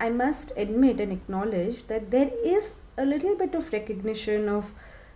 i 0.00 0.08
must 0.08 0.52
admit 0.56 1.00
and 1.00 1.12
acknowledge 1.12 1.86
that 1.88 2.10
there 2.10 2.30
is 2.44 2.76
a 2.96 3.04
little 3.04 3.36
bit 3.36 3.54
of 3.54 3.72
recognition 3.72 4.48
of 4.48 4.72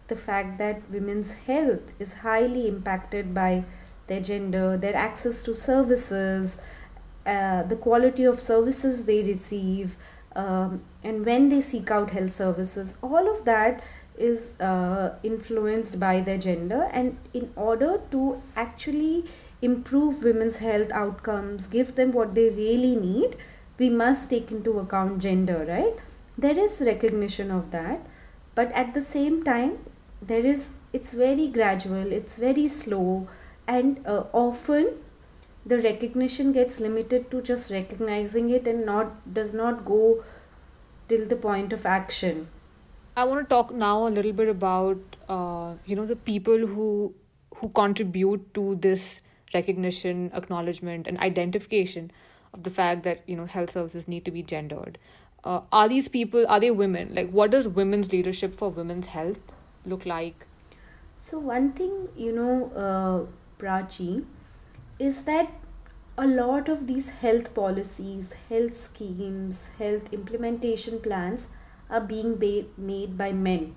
the 0.09 0.17
fact 0.17 0.59
that 0.59 0.83
women's 0.91 1.35
health 1.51 1.93
is 1.99 2.15
highly 2.23 2.67
impacted 2.69 3.33
by 3.35 3.65
their 4.09 4.21
gender 4.21 4.77
their 4.77 4.97
access 4.97 5.43
to 5.43 5.55
services 5.55 6.61
uh, 7.27 7.63
the 7.63 7.77
quality 7.77 8.25
of 8.25 8.41
services 8.41 9.07
they 9.07 9.23
receive 9.23 9.97
um, 10.35 10.83
and 11.05 11.27
when 11.27 11.49
they 11.49 11.61
seek 11.61 11.91
out 11.91 12.11
health 12.11 12.33
services 12.33 12.97
all 13.03 13.31
of 13.31 13.45
that 13.45 13.83
is 14.19 14.59
uh, 14.61 15.15
influenced 15.23 15.99
by 15.99 16.21
their 16.21 16.39
gender. 16.39 16.89
And 16.93 17.17
in 17.33 17.51
order 17.57 18.01
to 18.11 18.43
actually 18.57 19.25
improve 19.61 20.25
women's 20.25 20.59
health 20.59 20.91
outcomes 20.93 21.67
give 21.67 21.95
them 21.95 22.13
what 22.13 22.35
they 22.35 22.51
really 22.51 22.97
need 22.97 23.37
we 23.79 23.89
must 23.89 24.29
take 24.29 24.51
into 24.51 24.79
account 24.79 25.21
gender 25.23 25.65
right? 25.69 25.95
There 26.37 26.59
is 26.59 26.83
recognition 26.85 27.51
of 27.51 27.71
that. 27.71 28.01
But 28.55 28.73
at 28.73 28.93
the 28.95 29.01
same 29.01 29.43
time 29.43 29.79
there 30.21 30.45
is 30.45 30.77
it's 30.93 31.15
very 31.15 31.49
gradual 31.49 32.13
it's 32.13 32.39
very 32.39 32.67
slow 32.67 33.29
and 33.67 34.05
uh, 34.07 34.25
often 34.33 34.93
the 35.65 35.79
recognition 35.79 36.53
gets 36.53 36.81
limited 36.81 37.31
to 37.31 37.41
just 37.41 37.71
recognizing 37.71 38.51
it 38.51 38.67
and 38.67 38.85
not 38.85 39.33
does 39.33 39.55
not 39.55 39.85
go 39.85 40.23
till 41.09 41.27
the 41.27 41.37
point 41.37 41.73
of 41.73 41.87
action. 41.87 42.49
I 43.17 43.25
want 43.25 43.47
to 43.47 43.49
talk 43.49 43.73
now 43.73 44.07
a 44.07 44.11
little 44.11 44.33
bit 44.33 44.49
about 44.49 44.99
uh, 45.29 45.75
you 45.87 45.97
know 45.97 46.07
the 46.07 46.17
people 46.17 46.67
who 46.67 47.15
who 47.57 47.69
contribute 47.69 48.53
to 48.55 48.75
this 48.77 49.23
recognition 49.55 50.31
acknowledgement 50.35 51.07
and 51.07 51.19
identification 51.19 52.11
of 52.55 52.63
the 52.63 52.71
fact 52.71 53.03
that 53.05 53.23
you 53.27 53.37
know 53.37 53.47
health 53.47 53.71
services 53.71 54.09
need 54.09 54.25
to 54.25 54.31
be 54.31 54.43
gendered. 54.43 54.99
Uh, 55.45 55.61
are 55.73 55.89
these 55.89 56.09
people 56.09 56.47
are 56.49 56.61
they 56.61 56.71
women? 56.71 57.15
Like 57.15 57.31
what 57.31 57.51
does 57.51 57.69
women's 57.69 58.13
leadership 58.13 58.55
for 58.55 58.71
women's 58.71 59.07
health 59.07 59.41
look 59.85 60.07
like? 60.07 60.47
So 61.15 61.39
one 61.39 61.73
thing 61.73 62.09
you 62.17 62.33
know 62.33 62.73
uh, 62.75 63.63
prachi 63.63 64.25
is 65.09 65.25
that 65.25 65.51
a 66.17 66.27
lot 66.27 66.69
of 66.69 66.87
these 66.87 67.11
health 67.23 67.55
policies, 67.55 68.33
health 68.49 68.77
schemes, 68.77 69.71
health 69.79 70.13
implementation 70.13 71.01
plans 71.01 71.49
are 71.91 72.01
being 72.01 72.37
ba- 72.37 72.67
made 72.77 73.19
by 73.19 73.33
men, 73.33 73.75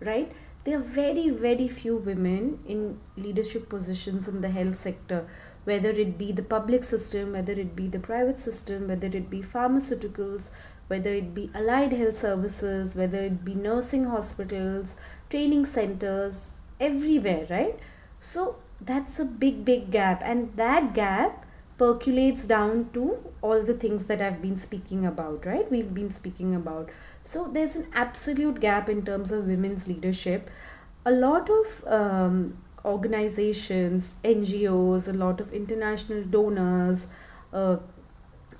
right? 0.00 0.30
There 0.64 0.78
are 0.78 0.88
very, 0.98 1.30
very 1.30 1.66
few 1.66 1.96
women 1.96 2.60
in 2.64 3.00
leadership 3.16 3.68
positions 3.68 4.28
in 4.28 4.40
the 4.40 4.50
health 4.50 4.76
sector, 4.76 5.26
whether 5.64 5.90
it 5.90 6.16
be 6.16 6.30
the 6.30 6.44
public 6.44 6.84
system, 6.84 7.32
whether 7.32 7.52
it 7.52 7.74
be 7.74 7.88
the 7.88 7.98
private 7.98 8.38
system, 8.38 8.86
whether 8.86 9.08
it 9.08 9.28
be 9.28 9.40
pharmaceuticals, 9.40 10.50
whether 10.86 11.10
it 11.10 11.34
be 11.34 11.50
allied 11.54 11.92
health 11.92 12.16
services, 12.16 12.94
whether 12.94 13.18
it 13.18 13.44
be 13.44 13.54
nursing 13.54 14.04
hospitals, 14.04 14.96
training 15.30 15.66
centers, 15.66 16.52
everywhere, 16.78 17.46
right? 17.50 17.78
So 18.20 18.56
that's 18.84 19.18
a 19.20 19.24
big 19.24 19.64
big 19.64 19.90
gap 19.90 20.22
and 20.24 20.56
that 20.56 20.94
gap 20.94 21.46
percolates 21.78 22.46
down 22.46 22.88
to 22.92 23.18
all 23.40 23.62
the 23.62 23.74
things 23.74 24.06
that 24.06 24.22
I've 24.22 24.40
been 24.40 24.56
speaking 24.56 25.04
about, 25.04 25.44
right? 25.44 25.68
We've 25.70 25.92
been 25.92 26.10
speaking 26.10 26.54
about. 26.54 26.90
So 27.22 27.48
there's 27.48 27.76
an 27.76 27.86
absolute 27.92 28.60
gap 28.60 28.88
in 28.88 29.04
terms 29.04 29.32
of 29.32 29.46
women's 29.46 29.88
leadership. 29.88 30.50
A 31.04 31.10
lot 31.10 31.50
of 31.50 31.84
um, 31.88 32.58
organizations, 32.84 34.16
NGOs, 34.22 35.08
a 35.12 35.12
lot 35.12 35.40
of 35.40 35.52
international 35.52 36.22
donors, 36.22 37.08
uh, 37.52 37.78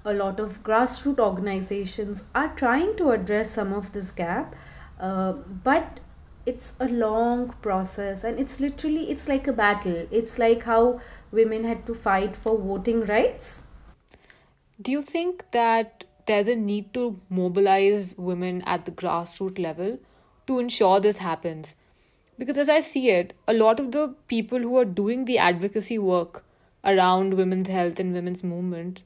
a 0.05 0.15
lot 0.15 0.41
of 0.41 0.63
grassroots 0.65 1.21
organizations 1.21 2.25
are 2.35 2.53
trying 2.55 2.97
to 2.97 3.11
address 3.11 3.53
some 3.53 3.73
of 3.73 3.93
this 3.93 4.11
gap. 4.11 4.57
Uh, 4.99 5.33
but 5.33 6.01
it's 6.47 6.77
a 6.81 6.89
long 6.89 7.51
process 7.63 8.25
and 8.25 8.39
it's 8.39 8.61
literally 8.61 9.11
it's 9.11 9.29
like 9.29 9.47
a 9.47 9.53
battle. 9.53 10.07
It's 10.11 10.39
like 10.39 10.65
how 10.65 11.01
women 11.31 11.65
had 11.65 11.87
to 11.87 11.95
fight 11.95 12.37
for 12.37 12.59
voting 12.59 13.05
rights. 13.05 13.67
Do 14.81 14.91
you 14.91 15.03
think 15.03 15.45
that 15.53 16.05
there's 16.27 16.49
a 16.49 16.57
need 16.57 16.93
to 16.95 17.19
mobilize 17.29 18.15
women 18.17 18.63
at 18.63 18.85
the 18.85 18.93
grassroots 18.93 19.59
level 19.59 19.99
to 20.47 20.59
ensure 20.59 21.01
this 21.01 21.19
happens? 21.19 21.75
Because 22.39 22.59
as 22.59 22.69
i 22.69 22.81
see 22.81 23.11
it 23.11 23.35
a 23.47 23.53
lot 23.53 23.79
of 23.79 23.93
the 23.93 24.15
people 24.27 24.59
who 24.59 24.77
are 24.77 24.85
doing 24.85 25.27
the 25.27 25.39
advocacy 25.39 25.99
work 25.99 26.45
around 26.93 27.35
women's 27.35 27.69
health 27.69 28.01
and 28.01 28.15
women's 28.15 28.43
movement 28.43 29.03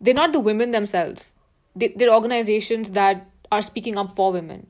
they're 0.00 0.14
not 0.14 0.32
the 0.32 0.40
women 0.40 0.70
themselves. 0.70 1.34
They, 1.74 1.88
they're 1.88 2.12
organizations 2.12 2.90
that 2.90 3.26
are 3.50 3.62
speaking 3.62 3.96
up 3.96 4.12
for 4.12 4.32
women. 4.32 4.66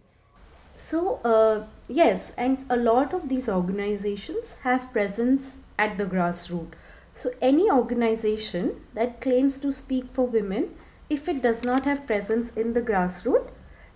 So, 0.74 1.20
uh, 1.24 1.64
yes, 1.88 2.32
and 2.36 2.64
a 2.68 2.76
lot 2.76 3.12
of 3.12 3.28
these 3.28 3.48
organizations 3.48 4.58
have 4.62 4.92
presence 4.92 5.60
at 5.78 5.98
the 5.98 6.04
grassroots. 6.04 6.74
So, 7.12 7.30
any 7.40 7.70
organization 7.70 8.82
that 8.94 9.20
claims 9.20 9.58
to 9.60 9.72
speak 9.72 10.04
for 10.12 10.26
women, 10.26 10.74
if 11.08 11.28
it 11.28 11.42
does 11.42 11.64
not 11.64 11.84
have 11.84 12.06
presence 12.06 12.54
in 12.56 12.74
the 12.74 12.82
grassroots, 12.82 13.48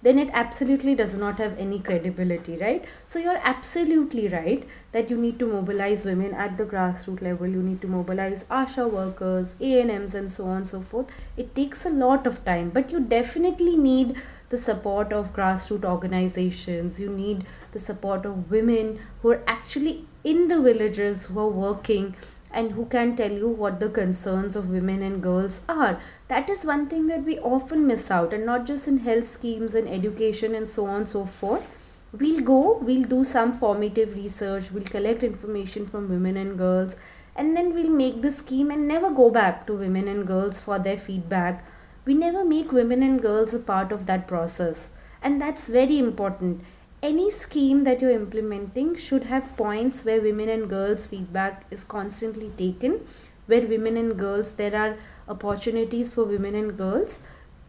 then 0.03 0.19
it 0.19 0.31
absolutely 0.33 0.95
does 0.95 1.15
not 1.15 1.37
have 1.37 1.59
any 1.59 1.79
credibility, 1.79 2.57
right? 2.57 2.83
So, 3.05 3.19
you're 3.19 3.41
absolutely 3.43 4.29
right 4.29 4.67
that 4.93 5.11
you 5.11 5.19
need 5.19 5.39
to 5.41 5.47
mobilize 5.47 6.07
women 6.07 6.33
at 6.33 6.57
the 6.57 6.65
grassroots 6.65 7.21
level. 7.21 7.47
You 7.47 7.63
need 7.63 7.83
to 7.83 7.89
mobilize 7.89 8.45
ASHA 8.45 8.91
workers, 8.91 9.55
ANMs, 9.61 10.15
and 10.15 10.33
so 10.33 10.47
on 10.47 10.57
and 10.59 10.67
so 10.69 10.81
forth. 10.81 11.13
It 11.37 11.55
takes 11.55 11.85
a 11.85 11.91
lot 11.91 12.27
of 12.27 12.43
time, 12.47 12.71
but 12.71 12.91
you 12.91 13.01
definitely 13.01 13.77
need 13.77 14.17
the 14.51 14.57
support 14.57 15.13
of 15.13 15.33
grassroots 15.33 15.85
organizations, 15.85 17.01
you 17.01 17.09
need 17.09 17.47
the 17.73 17.79
support 17.79 18.27
of 18.27 18.51
women 18.51 18.99
who 19.23 19.31
are 19.31 19.43
actually 19.47 20.05
in 20.23 20.49
the 20.49 20.61
villages 20.61 21.27
who 21.27 21.39
are 21.39 21.49
working 21.49 22.15
and 22.53 22.73
who 22.73 22.85
can 22.87 23.15
tell 23.17 23.31
you 23.31 23.49
what 23.49 23.79
the 23.79 23.89
concerns 23.89 24.57
of 24.57 24.71
women 24.71 25.03
and 25.03 25.23
girls 25.23 25.63
are. 25.69 26.01
That 26.27 26.51
is 26.51 26.65
one 26.65 26.89
thing 26.89 27.07
that 27.07 27.23
we 27.23 27.39
often 27.39 27.87
miss 27.87 28.11
out, 28.11 28.33
and 28.33 28.45
not 28.45 28.67
just 28.67 28.89
in 28.89 28.99
health 28.99 29.27
schemes 29.27 29.77
and 29.77 29.89
education 29.89 30.57
and 30.57 30.69
so 30.69 30.87
on 30.87 30.97
and 30.97 31.09
so 31.09 31.25
forth. 31.25 31.77
We'll 32.13 32.41
go, 32.41 32.79
we'll 32.79 33.05
do 33.05 33.23
some 33.23 33.53
formative 33.53 34.17
research, 34.17 34.73
we'll 34.73 34.83
collect 34.83 35.23
information 35.23 35.87
from 35.87 36.09
women 36.09 36.37
and 36.37 36.59
girls, 36.59 36.99
and 37.37 37.57
then 37.57 37.73
we'll 37.73 37.89
make 37.89 38.21
the 38.21 38.33
scheme 38.33 38.73
and 38.73 38.89
never 38.89 39.13
go 39.13 39.31
back 39.31 39.65
to 39.69 39.75
women 39.75 40.09
and 40.09 40.27
girls 40.27 40.61
for 40.61 40.81
their 40.81 40.99
feedback 40.99 41.65
we 42.05 42.15
never 42.15 42.45
make 42.45 42.73
women 42.73 43.03
and 43.03 43.21
girls 43.21 43.55
a 43.55 43.59
part 43.59 43.93
of 43.93 44.07
that 44.07 44.27
process. 44.27 44.91
And 45.23 45.41
that's 45.41 45.69
very 45.69 45.99
important. 45.99 46.65
Any 47.03 47.31
scheme 47.31 47.85
that 47.85 48.03
you're 48.03 48.11
implementing 48.11 48.97
should 48.97 49.25
have 49.25 49.57
points 49.57 50.05
where 50.05 50.21
women 50.21 50.49
and 50.49 50.69
girls 50.69 51.07
feedback 51.07 51.65
is 51.71 51.85
constantly 51.85 52.51
taken 52.57 53.01
where 53.47 53.67
women 53.67 53.97
and 53.97 54.19
girls 54.19 54.55
there 54.57 54.77
are 54.77 54.97
opportunities 55.29 56.15
for 56.15 56.25
women 56.25 56.55
and 56.55 56.77
girls 56.79 57.21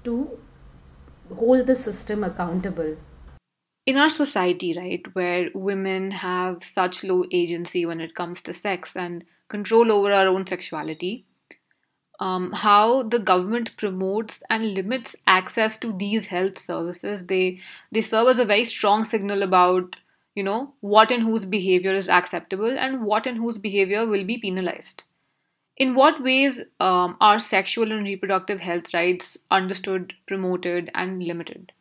to 0.03 0.15
hold 1.35 1.65
the 1.67 1.75
system 1.75 2.23
accountable. 2.23 2.97
In 3.85 3.97
our 3.97 4.09
society 4.09 4.73
right 4.77 5.05
where 5.13 5.49
women 5.53 6.11
have 6.11 6.63
such 6.63 7.03
low 7.03 7.23
agency 7.31 7.85
when 7.85 7.99
it 7.99 8.15
comes 8.15 8.41
to 8.43 8.53
sex 8.53 8.95
and 8.95 9.23
control 9.49 9.91
over 9.91 10.11
our 10.11 10.27
own 10.27 10.45
sexuality 10.45 11.25
um, 12.21 12.51
how 12.51 13.01
the 13.01 13.19
government 13.19 13.75
promotes 13.77 14.43
and 14.49 14.75
limits 14.75 15.15
access 15.25 15.77
to 15.79 15.91
these 15.91 16.27
health 16.27 16.59
services. 16.59 17.25
They 17.25 17.59
they 17.91 18.01
serve 18.01 18.29
as 18.29 18.39
a 18.39 18.45
very 18.45 18.63
strong 18.63 19.03
signal 19.03 19.41
about 19.41 19.95
you 20.35 20.43
know 20.43 20.73
what 20.79 21.11
and 21.11 21.23
whose 21.23 21.45
behavior 21.45 21.95
is 21.95 22.07
acceptable 22.07 22.77
and 22.77 23.03
what 23.03 23.25
and 23.25 23.37
whose 23.37 23.57
behavior 23.57 24.05
will 24.05 24.23
be 24.23 24.37
penalized. 24.37 25.03
In 25.77 25.95
what 25.95 26.21
ways 26.21 26.61
um, 26.79 27.17
are 27.19 27.39
sexual 27.39 27.91
and 27.91 28.05
reproductive 28.05 28.59
health 28.59 28.93
rights 28.93 29.37
understood, 29.49 30.13
promoted, 30.27 30.91
and 30.93 31.23
limited? 31.23 31.71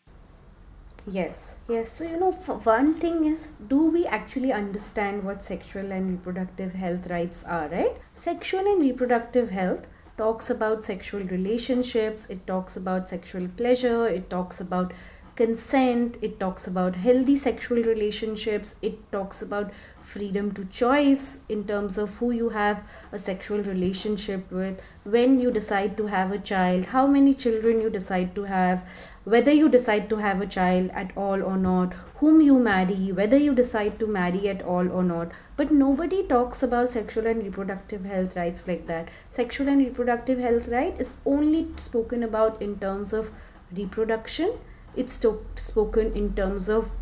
Yes, 1.06 1.56
yes. 1.68 1.90
So, 1.92 2.04
you 2.04 2.18
know, 2.20 2.30
one 2.32 2.94
thing 2.94 3.26
is, 3.26 3.54
do 3.68 3.90
we 3.90 4.06
actually 4.06 4.52
understand 4.52 5.25
what 5.25 5.42
sexual 5.42 5.92
and 5.92 6.12
reproductive 6.12 6.73
health 6.75 7.09
rights 7.09 7.44
are, 7.44 7.68
right? 7.68 7.97
Sexual 8.14 8.61
and 8.61 8.80
reproductive 8.80 9.50
health 9.50 9.87
talks 10.21 10.50
about 10.50 10.85
sexual 10.85 11.23
relationships, 11.37 12.29
it 12.29 12.47
talks 12.47 12.77
about 12.77 13.09
sexual 13.09 13.49
pleasure, 13.57 14.07
it 14.07 14.29
talks 14.29 14.61
about 14.61 14.93
consent, 15.37 16.19
it 16.23 16.39
talks 16.41 16.67
about 16.67 16.97
healthy 16.97 17.37
sexual 17.37 17.83
relationships, 17.83 18.75
it 18.83 19.11
talks 19.13 19.43
about 19.43 19.73
freedom 20.03 20.51
to 20.53 20.65
choice 20.65 21.45
in 21.49 21.65
terms 21.65 21.97
of 21.97 22.17
who 22.17 22.31
you 22.33 22.49
have 22.49 22.83
a 23.13 23.19
sexual 23.19 23.63
relationship 23.63 24.51
with, 24.51 24.83
when 25.05 25.39
you 25.41 25.51
decide 25.51 25.97
to 25.97 26.07
have 26.07 26.33
a 26.33 26.39
child, 26.39 26.87
how 26.87 27.07
many 27.07 27.33
children 27.33 27.81
you 27.81 27.91
decide 27.91 28.35
to 28.35 28.45
have, 28.45 29.11
whether 29.25 29.53
you 29.53 29.69
decide 29.69 30.09
to 30.09 30.17
have 30.17 30.41
a 30.41 30.47
child 30.47 30.91
at 30.93 31.13
all 31.17 31.43
or 31.43 31.57
not, 31.57 31.93
whom 32.17 32.41
you 32.41 32.59
marry, 32.59 33.13
whether 33.13 33.37
you 33.37 33.55
decide 33.55 33.99
to 34.01 34.07
marry 34.07 34.49
at 34.49 34.63
all 34.63 34.91
or 34.91 35.05
not. 35.05 35.31
But 35.57 35.71
nobody 35.71 36.27
talks 36.27 36.63
about 36.63 36.91
sexual 36.91 37.27
and 37.27 37.45
reproductive 37.45 38.05
health 38.05 38.37
rights 38.37 38.67
like 38.67 38.87
that. 38.89 39.09
Sexual 39.31 39.69
and 39.69 39.87
reproductive 39.87 40.39
health 40.39 40.69
right 40.69 40.99
is 40.99 41.15
only 41.25 41.69
spoken 41.77 42.25
about 42.25 42.61
in 42.61 42.79
terms 42.79 43.13
of 43.13 43.31
reproduction 43.73 44.59
it's 44.97 45.18
to- 45.20 45.44
spoken 45.56 46.12
in 46.12 46.35
terms 46.35 46.68
of 46.68 46.94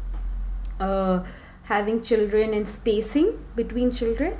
uh, 0.80 1.25
having 1.64 2.02
children 2.02 2.54
and 2.54 2.66
spacing 2.66 3.38
between 3.57 3.90
children. 3.92 4.37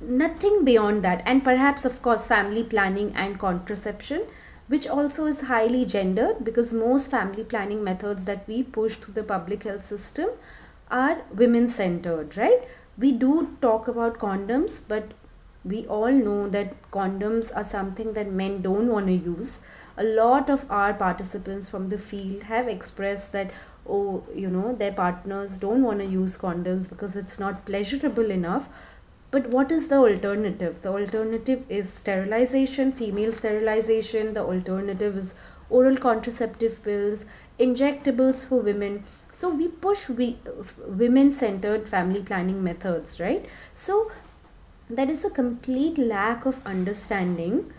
Nothing 0.00 0.64
beyond 0.64 1.02
that. 1.04 1.22
And 1.26 1.42
perhaps 1.42 1.84
of 1.84 2.02
course 2.02 2.26
family 2.26 2.64
planning 2.64 3.12
and 3.14 3.38
contraception 3.38 4.26
which 4.68 4.86
also 4.86 5.26
is 5.26 5.42
highly 5.42 5.84
gendered 5.84 6.44
because 6.44 6.72
most 6.72 7.10
family 7.10 7.44
planning 7.44 7.84
methods 7.84 8.24
that 8.24 8.46
we 8.48 8.62
push 8.62 8.96
through 8.96 9.14
the 9.14 9.22
public 9.22 9.62
health 9.62 9.82
system 9.82 10.28
are 10.90 11.22
women 11.32 11.68
centered 11.68 12.36
right? 12.36 12.62
We 12.98 13.12
do 13.12 13.56
talk 13.60 13.86
about 13.88 14.18
condoms 14.18 14.82
but 14.88 15.12
we 15.64 15.86
all 15.86 16.10
know 16.10 16.48
that 16.48 16.74
condoms 16.90 17.54
are 17.54 17.64
something 17.64 18.12
that 18.14 18.30
men 18.30 18.62
don't 18.62 18.88
want 18.88 19.06
to 19.06 19.12
use 19.12 19.60
a 19.96 20.04
lot 20.04 20.50
of 20.50 20.70
our 20.70 20.92
participants 20.94 21.68
from 21.68 21.88
the 21.88 21.98
field 21.98 22.42
have 22.44 22.68
expressed 22.68 23.32
that 23.32 23.50
oh 23.88 24.24
you 24.34 24.50
know 24.50 24.74
their 24.74 24.92
partners 24.92 25.58
don't 25.58 25.82
want 25.82 26.00
to 26.00 26.06
use 26.06 26.36
condoms 26.36 26.88
because 26.88 27.16
it's 27.16 27.40
not 27.40 27.64
pleasurable 27.64 28.30
enough. 28.30 28.68
But 29.30 29.48
what 29.48 29.72
is 29.72 29.88
the 29.88 29.96
alternative? 29.96 30.82
The 30.82 30.90
alternative 30.90 31.64
is 31.68 31.92
sterilization 31.92 32.92
female 32.92 33.32
sterilization. 33.32 34.34
The 34.34 34.44
alternative 34.44 35.16
is 35.16 35.34
oral 35.68 35.96
contraceptive 35.96 36.82
pills 36.84 37.24
injectables 37.58 38.46
for 38.46 38.60
women. 38.60 39.02
So 39.30 39.54
we 39.54 39.68
push 39.68 40.08
we, 40.08 40.38
women 40.86 41.32
centered 41.32 41.88
family 41.88 42.22
planning 42.22 42.62
methods 42.62 43.18
right? 43.18 43.44
So 43.72 44.10
there 44.88 45.10
is 45.10 45.24
a 45.24 45.30
complete 45.30 45.98
lack 45.98 46.46
of 46.46 46.64
understanding 46.66 47.72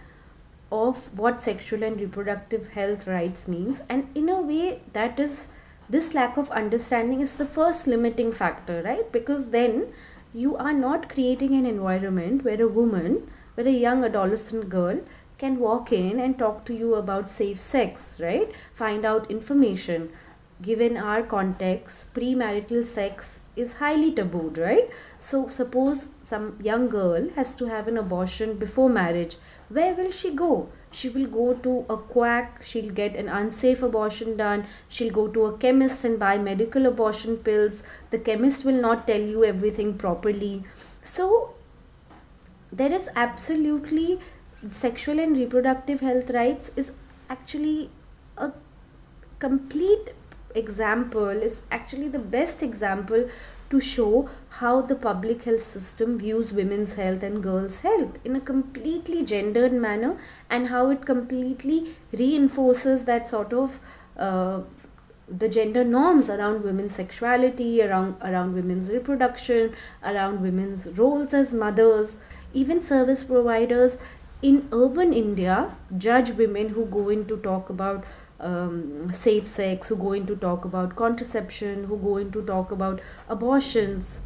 of 0.71 1.17
what 1.17 1.41
sexual 1.41 1.83
and 1.83 1.99
reproductive 1.99 2.69
health 2.69 3.07
rights 3.07 3.47
means. 3.47 3.83
And 3.89 4.09
in 4.15 4.29
a 4.29 4.41
way 4.41 4.81
that 4.93 5.19
is 5.19 5.51
this 5.89 6.13
lack 6.13 6.35
of 6.37 6.49
understanding 6.51 7.21
is 7.21 7.37
the 7.37 7.45
first 7.45 7.87
limiting 7.87 8.31
factor 8.31 8.81
right? 8.83 9.09
Because 9.11 9.51
then 9.51 9.87
you 10.33 10.57
are 10.57 10.73
not 10.73 11.09
creating 11.09 11.55
an 11.55 11.65
environment 11.65 12.43
where 12.43 12.61
a 12.61 12.67
woman 12.67 13.31
where 13.55 13.67
a 13.67 13.71
young 13.71 14.03
adolescent 14.03 14.69
girl 14.69 14.99
can 15.37 15.59
walk 15.59 15.91
in 15.91 16.19
and 16.19 16.37
talk 16.37 16.65
to 16.65 16.73
you 16.73 16.95
about 16.95 17.29
safe 17.29 17.59
sex 17.59 18.19
right? 18.21 18.51
Find 18.73 19.05
out 19.05 19.31
information. 19.31 20.09
Given 20.61 20.97
our 20.97 21.21
context 21.21 22.13
premarital 22.15 22.83
sex 22.83 23.41
is 23.55 23.77
highly 23.77 24.11
tabooed 24.11 24.57
right? 24.57 24.89
So 25.17 25.49
suppose 25.49 26.09
some 26.21 26.57
young 26.61 26.89
girl 26.89 27.29
has 27.35 27.55
to 27.55 27.65
have 27.67 27.87
an 27.87 27.97
abortion 27.97 28.57
before 28.57 28.89
marriage 28.89 29.37
where 29.69 29.93
will 29.93 30.11
she 30.11 30.33
go? 30.33 30.69
She 30.91 31.09
will 31.09 31.27
go 31.27 31.53
to 31.53 31.85
a 31.89 31.97
quack, 31.97 32.63
she'll 32.63 32.91
get 32.91 33.15
an 33.15 33.27
unsafe 33.27 33.83
abortion 33.83 34.37
done, 34.37 34.65
she'll 34.87 35.13
go 35.13 35.27
to 35.27 35.45
a 35.45 35.57
chemist 35.57 36.05
and 36.05 36.17
buy 36.17 36.37
medical 36.37 36.85
abortion 36.85 37.37
pills. 37.37 37.83
The 38.09 38.19
chemist 38.19 38.63
will 38.65 38.81
not 38.81 39.05
tell 39.05 39.19
you 39.19 39.43
everything 39.43 39.97
properly. 39.97 40.63
So, 41.03 41.53
there 42.71 42.91
is 42.91 43.09
absolutely 43.15 44.19
sexual 44.71 45.19
and 45.19 45.37
reproductive 45.37 45.99
health 45.99 46.29
rights 46.31 46.71
is 46.75 46.93
actually 47.29 47.89
a 48.37 48.51
complete 49.39 50.09
example 50.55 51.29
is 51.29 51.63
actually 51.71 52.07
the 52.07 52.19
best 52.19 52.63
example 52.63 53.29
to 53.69 53.79
show 53.79 54.29
how 54.59 54.81
the 54.81 54.95
public 54.95 55.43
health 55.43 55.61
system 55.61 56.17
views 56.17 56.51
women's 56.51 56.95
health 56.95 57.23
and 57.23 57.43
girls' 57.43 57.81
health 57.81 58.19
in 58.25 58.35
a 58.35 58.39
completely 58.39 59.23
gendered 59.23 59.73
manner 59.73 60.17
and 60.49 60.69
how 60.69 60.89
it 60.89 61.05
completely 61.05 61.95
reinforces 62.11 63.05
that 63.05 63.27
sort 63.27 63.53
of 63.53 63.79
uh, 64.17 64.61
the 65.27 65.49
gender 65.49 65.83
norms 65.83 66.29
around 66.29 66.63
women's 66.63 66.95
sexuality, 66.95 67.81
around 67.81 68.15
around 68.21 68.53
women's 68.53 68.89
reproduction, 68.89 69.73
around 70.03 70.41
women's 70.41 70.87
roles 70.97 71.33
as 71.33 71.53
mothers, 71.53 72.17
even 72.53 72.79
service 72.81 73.23
providers 73.23 73.97
in 74.41 74.67
urban 74.71 75.13
India 75.13 75.75
judge 75.97 76.31
women 76.31 76.69
who 76.69 76.85
go 76.85 77.09
in 77.09 77.25
to 77.25 77.37
talk 77.37 77.69
about 77.69 78.05
um, 78.39 79.11
safe 79.11 79.47
sex, 79.47 79.89
who 79.89 79.97
go 79.97 80.13
in 80.13 80.25
to 80.27 80.35
talk 80.35 80.63
about 80.63 80.95
contraception, 80.95 81.85
who 81.85 81.97
go 81.97 82.17
in 82.17 82.31
to 82.31 82.45
talk 82.45 82.71
about 82.71 83.01
abortions. 83.27 84.23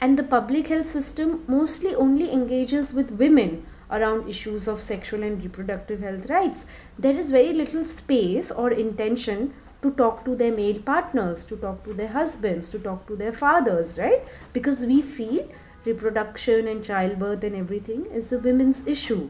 And 0.00 0.18
the 0.18 0.22
public 0.22 0.68
health 0.68 0.86
system 0.86 1.42
mostly 1.48 1.94
only 1.94 2.32
engages 2.32 2.94
with 2.94 3.12
women 3.12 3.66
around 3.90 4.28
issues 4.28 4.68
of 4.68 4.80
sexual 4.80 5.22
and 5.22 5.42
reproductive 5.42 6.00
health 6.00 6.30
rights. 6.30 6.66
There 6.98 7.16
is 7.16 7.30
very 7.30 7.52
little 7.52 7.84
space 7.84 8.50
or 8.50 8.70
intention 8.70 9.54
to 9.82 9.92
talk 9.92 10.24
to 10.24 10.36
their 10.36 10.52
male 10.52 10.80
partners, 10.80 11.44
to 11.46 11.56
talk 11.56 11.84
to 11.84 11.94
their 11.94 12.08
husbands, 12.08 12.70
to 12.70 12.78
talk 12.78 13.06
to 13.06 13.16
their 13.16 13.32
fathers, 13.32 13.98
right? 13.98 14.22
Because 14.52 14.84
we 14.84 15.02
feel 15.02 15.48
reproduction 15.84 16.68
and 16.68 16.84
childbirth 16.84 17.42
and 17.44 17.56
everything 17.56 18.06
is 18.06 18.32
a 18.32 18.38
women's 18.38 18.86
issue. 18.86 19.28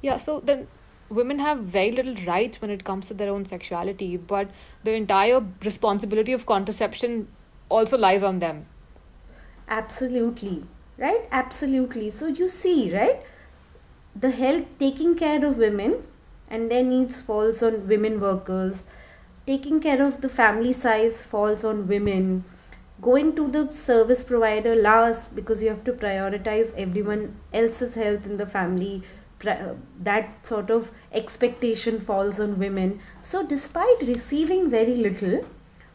Yeah, 0.00 0.16
so 0.18 0.40
then 0.40 0.68
women 1.08 1.38
have 1.38 1.58
very 1.58 1.90
little 1.90 2.14
rights 2.26 2.60
when 2.60 2.70
it 2.70 2.84
comes 2.84 3.08
to 3.08 3.14
their 3.14 3.30
own 3.30 3.44
sexuality, 3.44 4.16
but 4.16 4.50
the 4.84 4.92
entire 4.92 5.44
responsibility 5.64 6.32
of 6.32 6.46
contraception 6.46 7.28
also 7.68 7.98
lies 7.98 8.22
on 8.22 8.38
them. 8.38 8.66
Absolutely. 9.68 10.64
Right? 10.96 11.28
Absolutely. 11.30 12.10
So 12.10 12.26
you 12.26 12.48
see, 12.48 12.92
right? 12.94 13.20
The 14.16 14.30
health 14.30 14.64
taking 14.78 15.14
care 15.14 15.44
of 15.44 15.58
women 15.58 16.02
and 16.50 16.70
their 16.70 16.82
needs 16.82 17.20
falls 17.20 17.62
on 17.62 17.86
women 17.86 18.20
workers. 18.20 18.84
Taking 19.46 19.80
care 19.80 20.02
of 20.04 20.20
the 20.20 20.28
family 20.28 20.72
size 20.72 21.22
falls 21.22 21.64
on 21.64 21.86
women. 21.86 22.44
Going 23.00 23.36
to 23.36 23.48
the 23.48 23.70
service 23.72 24.24
provider 24.24 24.74
last 24.74 25.36
because 25.36 25.62
you 25.62 25.68
have 25.68 25.84
to 25.84 25.92
prioritize 25.92 26.74
everyone 26.76 27.36
else's 27.52 27.94
health 27.94 28.26
in 28.26 28.38
the 28.38 28.46
family 28.46 29.04
uh, 29.46 29.74
that 30.00 30.44
sort 30.44 30.68
of 30.68 30.90
expectation 31.12 32.00
falls 32.00 32.40
on 32.40 32.58
women. 32.58 32.98
So, 33.22 33.46
despite 33.46 34.00
receiving 34.02 34.68
very 34.68 34.96
little, 34.96 35.46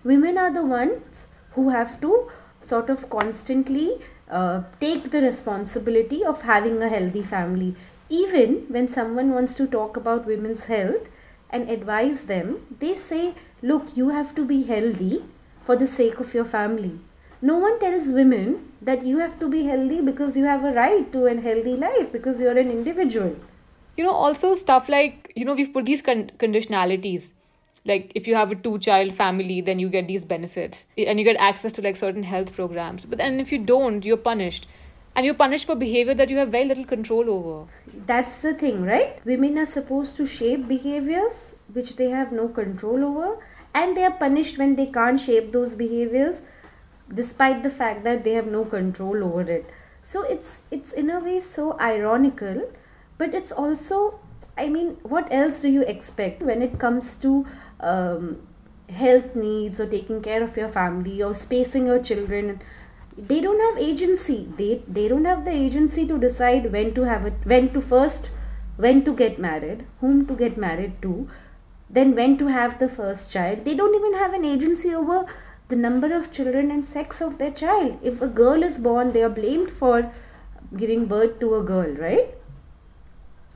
women 0.06 0.38
are 0.38 0.54
the 0.54 0.64
ones 0.64 1.28
who 1.52 1.70
have 1.70 2.00
to 2.00 2.32
sort 2.64 2.90
of 2.90 3.10
constantly 3.10 4.00
uh, 4.30 4.64
take 4.80 5.12
the 5.12 5.22
responsibility 5.22 6.24
of 6.24 6.44
having 6.44 6.82
a 6.82 6.90
healthy 6.90 7.22
family. 7.22 7.76
Even 8.10 8.66
when 8.70 8.88
someone 8.88 9.32
wants 9.32 9.56
to 9.56 9.68
talk 9.68 9.98
about 9.98 10.26
women's 10.26 10.66
health 10.66 11.10
and 11.50 11.70
advise 11.70 12.26
them, 12.26 12.60
they 12.80 12.94
say, 12.94 13.34
Look, 13.62 13.96
you 13.96 14.10
have 14.10 14.36
to 14.36 14.46
be 14.46 14.64
healthy 14.64 15.24
for 15.64 15.76
the 15.76 15.88
sake 15.88 16.20
of 16.20 16.34
your 16.34 16.46
family. 16.46 17.00
No 17.42 17.58
one 17.58 17.80
tells 17.80 18.10
women 18.10 18.72
that 18.82 19.06
you 19.06 19.20
have 19.20 19.40
to 19.40 19.50
be 19.50 19.64
healthy 19.66 20.02
because 20.02 20.38
you 20.38 20.46
have 20.46 20.64
a 20.64 20.74
right 20.74 21.12
to 21.12 21.26
a 21.26 21.40
healthy 21.40 21.76
life 21.76 22.12
because 22.12 22.40
you're 22.40 22.58
an 22.58 22.70
individual. 22.72 23.36
You 23.98 24.06
know, 24.06 24.12
also 24.12 24.56
stuff 24.56 24.90
like, 24.90 25.32
you 25.36 25.46
know, 25.46 25.54
we've 25.54 25.74
put 25.74 25.86
these 25.86 26.02
con- 26.02 26.32
conditionalities. 26.40 27.32
Like, 27.86 28.12
if 28.16 28.28
you 28.28 28.36
have 28.36 28.52
a 28.52 28.56
two 28.56 28.80
child 28.80 29.14
family, 29.14 29.60
then 29.62 29.80
you 29.80 29.90
get 29.90 30.08
these 30.08 30.24
benefits 30.24 30.88
and 30.98 31.20
you 31.20 31.26
get 31.26 31.36
access 31.38 31.72
to 31.74 31.82
like 31.82 31.98
certain 31.98 32.24
health 32.24 32.54
programs. 32.54 33.06
But 33.06 33.18
then 33.18 33.40
if 33.40 33.52
you 33.52 33.60
don't, 33.60 34.06
you're 34.06 34.18
punished. 34.18 34.68
And 35.16 35.28
you're 35.28 35.36
punished 35.36 35.68
for 35.68 35.76
behavior 35.76 36.16
that 36.16 36.32
you 36.32 36.38
have 36.38 36.50
very 36.50 36.66
little 36.66 36.86
control 36.86 37.30
over. 37.30 37.72
That's 38.08 38.42
the 38.42 38.56
thing, 38.56 38.84
right? 38.84 39.24
Women 39.26 39.60
are 39.60 39.66
supposed 39.66 40.18
to 40.18 40.26
shape 40.26 40.68
behaviors 40.68 41.56
which 41.72 41.98
they 41.98 42.10
have 42.10 42.32
no 42.32 42.48
control 42.48 43.04
over, 43.04 43.38
and 43.76 43.96
they 43.96 44.04
are 44.04 44.18
punished 44.18 44.58
when 44.58 44.76
they 44.76 44.88
can't 44.88 45.20
shape 45.20 45.52
those 45.52 45.76
behaviors 45.76 46.42
despite 47.12 47.64
the 47.64 47.70
fact 47.70 48.04
that 48.04 48.24
they 48.24 48.34
have 48.34 48.48
no 48.48 48.64
control 48.64 49.24
over 49.24 49.42
it 49.42 49.70
so 50.02 50.24
it's 50.24 50.68
it's 50.72 50.94
in 50.94 51.10
a 51.10 51.20
way 51.20 51.40
so 51.40 51.78
ironical 51.80 52.70
but 53.18 53.34
it's 53.34 53.52
also 53.52 54.20
i 54.58 54.68
mean 54.70 54.98
what 55.04 55.32
else 55.32 55.62
do 55.62 55.70
you 55.70 55.82
expect 55.84 56.44
when 56.44 56.62
it 56.62 56.78
comes 56.80 57.16
to 57.16 57.46
um, 57.84 58.38
health 58.90 59.36
needs 59.36 59.80
or 59.80 59.88
taking 59.88 60.22
care 60.22 60.44
of 60.44 60.56
your 60.58 60.70
family 60.70 61.22
or 61.24 61.34
spacing 61.34 61.86
your 61.88 62.02
children 62.02 62.60
they 63.18 63.42
don't 63.42 63.60
have 63.60 63.82
agency. 63.82 64.48
They 64.58 64.82
they 64.88 65.08
don't 65.08 65.26
have 65.26 65.46
the 65.46 65.52
agency 65.52 66.08
to 66.08 66.18
decide 66.18 66.72
when 66.72 66.94
to 66.96 67.04
have 67.04 67.26
it 67.26 67.34
when 67.44 67.70
to 67.74 67.82
first 67.82 68.32
when 68.78 69.04
to 69.06 69.16
get 69.16 69.38
married 69.38 69.86
whom 70.02 70.26
to 70.26 70.36
get 70.36 70.58
married 70.58 71.02
to 71.04 71.30
then 71.90 72.16
when 72.16 72.38
to 72.38 72.48
have 72.48 72.80
the 72.80 72.90
first 72.90 73.32
child. 73.32 73.66
They 73.66 73.76
don't 73.76 73.96
even 73.96 74.16
have 74.16 74.34
an 74.34 74.46
agency 74.46 74.94
over 74.96 75.26
the 75.68 75.76
number 75.76 76.16
of 76.16 76.32
children 76.32 76.72
and 76.72 76.86
sex 76.86 77.22
of 77.22 77.38
their 77.38 77.52
child. 77.52 78.00
If 78.02 78.22
a 78.22 78.28
girl 78.28 78.64
is 78.64 78.80
born 78.80 79.14
they 79.14 79.24
are 79.24 79.30
blamed 79.30 79.70
for 79.70 80.12
giving 80.76 81.06
birth 81.06 81.40
to 81.40 81.56
a 81.56 81.64
girl 81.64 81.92
right 81.92 82.34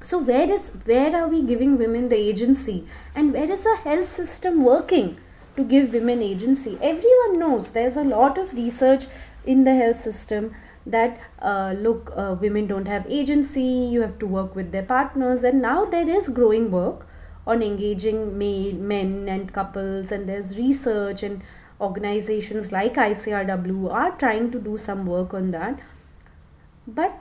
so 0.02 0.20
where 0.20 0.50
is 0.52 0.78
where 0.86 1.16
are 1.16 1.28
we 1.28 1.42
giving 1.42 1.78
women 1.78 2.10
the 2.10 2.16
agency? 2.16 2.86
And 3.16 3.34
where 3.34 3.52
is 3.52 3.64
the 3.64 3.78
health 3.84 4.06
system 4.06 4.64
working 4.64 5.18
to 5.56 5.64
give 5.64 5.94
women 5.94 6.22
agency? 6.22 6.78
Everyone 6.82 7.40
knows 7.40 7.72
there's 7.72 7.98
a 7.98 8.04
lot 8.04 8.38
of 8.38 8.54
research 8.54 9.06
in 9.46 9.64
the 9.64 9.76
health 9.76 9.98
system 9.98 10.54
that 10.86 11.20
uh, 11.42 11.74
look 11.78 12.14
uh, 12.16 12.36
women 12.40 12.68
don't 12.68 12.88
have 12.88 13.06
agency 13.10 13.62
you 13.62 14.02
have 14.02 14.20
to 14.20 14.28
work 14.28 14.56
with 14.56 14.72
their 14.72 14.84
partners. 14.84 15.44
And 15.44 15.62
now 15.62 15.86
there 15.86 16.08
is 16.08 16.30
growing 16.30 16.70
work 16.70 17.08
on 17.48 17.64
engaging 17.64 18.38
male 18.38 18.76
men 18.76 19.28
and 19.28 19.52
couples. 19.52 20.12
And 20.12 20.30
there's 20.30 20.58
research 20.58 21.24
and 21.24 21.42
organizations 21.82 22.72
like 22.72 22.96
ICRW 22.96 23.92
are 23.92 24.12
trying 24.12 24.52
to 24.52 24.60
do 24.60 24.78
some 24.78 25.08
work 25.08 25.34
on 25.34 25.52
that. 25.52 25.80
But 26.86 27.20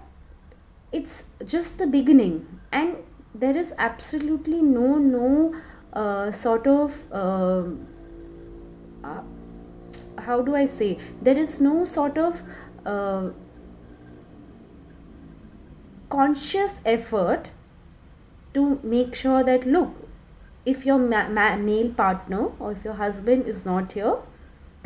it's 0.92 1.30
just 1.44 1.78
the 1.78 1.86
beginning 1.86 2.55
and 2.72 2.96
there 3.34 3.56
is 3.56 3.74
absolutely 3.78 4.60
no 4.62 4.98
no 4.98 5.54
uh, 5.92 6.30
sort 6.30 6.66
of 6.66 7.02
uh, 7.12 7.62
uh, 9.04 9.22
how 10.18 10.42
do 10.42 10.54
I 10.54 10.64
say? 10.66 10.98
There 11.22 11.38
is 11.38 11.60
no 11.60 11.84
sort 11.84 12.18
of 12.18 12.42
uh, 12.84 13.30
conscious 16.08 16.80
effort 16.84 17.50
to 18.54 18.80
make 18.82 19.14
sure 19.14 19.42
that 19.44 19.66
look 19.66 19.94
if 20.64 20.84
your 20.86 20.98
ma- 20.98 21.28
ma- 21.28 21.56
male 21.56 21.90
partner 21.90 22.48
or 22.58 22.72
if 22.72 22.84
your 22.84 22.94
husband 22.94 23.46
is 23.46 23.64
not 23.64 23.92
here 23.92 24.16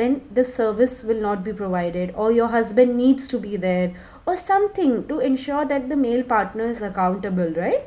then 0.00 0.22
the 0.32 0.44
service 0.44 1.04
will 1.04 1.20
not 1.20 1.44
be 1.44 1.52
provided 1.52 2.12
or 2.14 2.32
your 2.32 2.48
husband 2.48 2.96
needs 2.96 3.28
to 3.28 3.38
be 3.38 3.56
there 3.56 3.92
or 4.26 4.36
something 4.36 5.06
to 5.08 5.18
ensure 5.20 5.64
that 5.64 5.88
the 5.88 5.96
male 5.96 6.22
partner 6.22 6.64
is 6.64 6.82
accountable 6.82 7.50
right? 7.50 7.82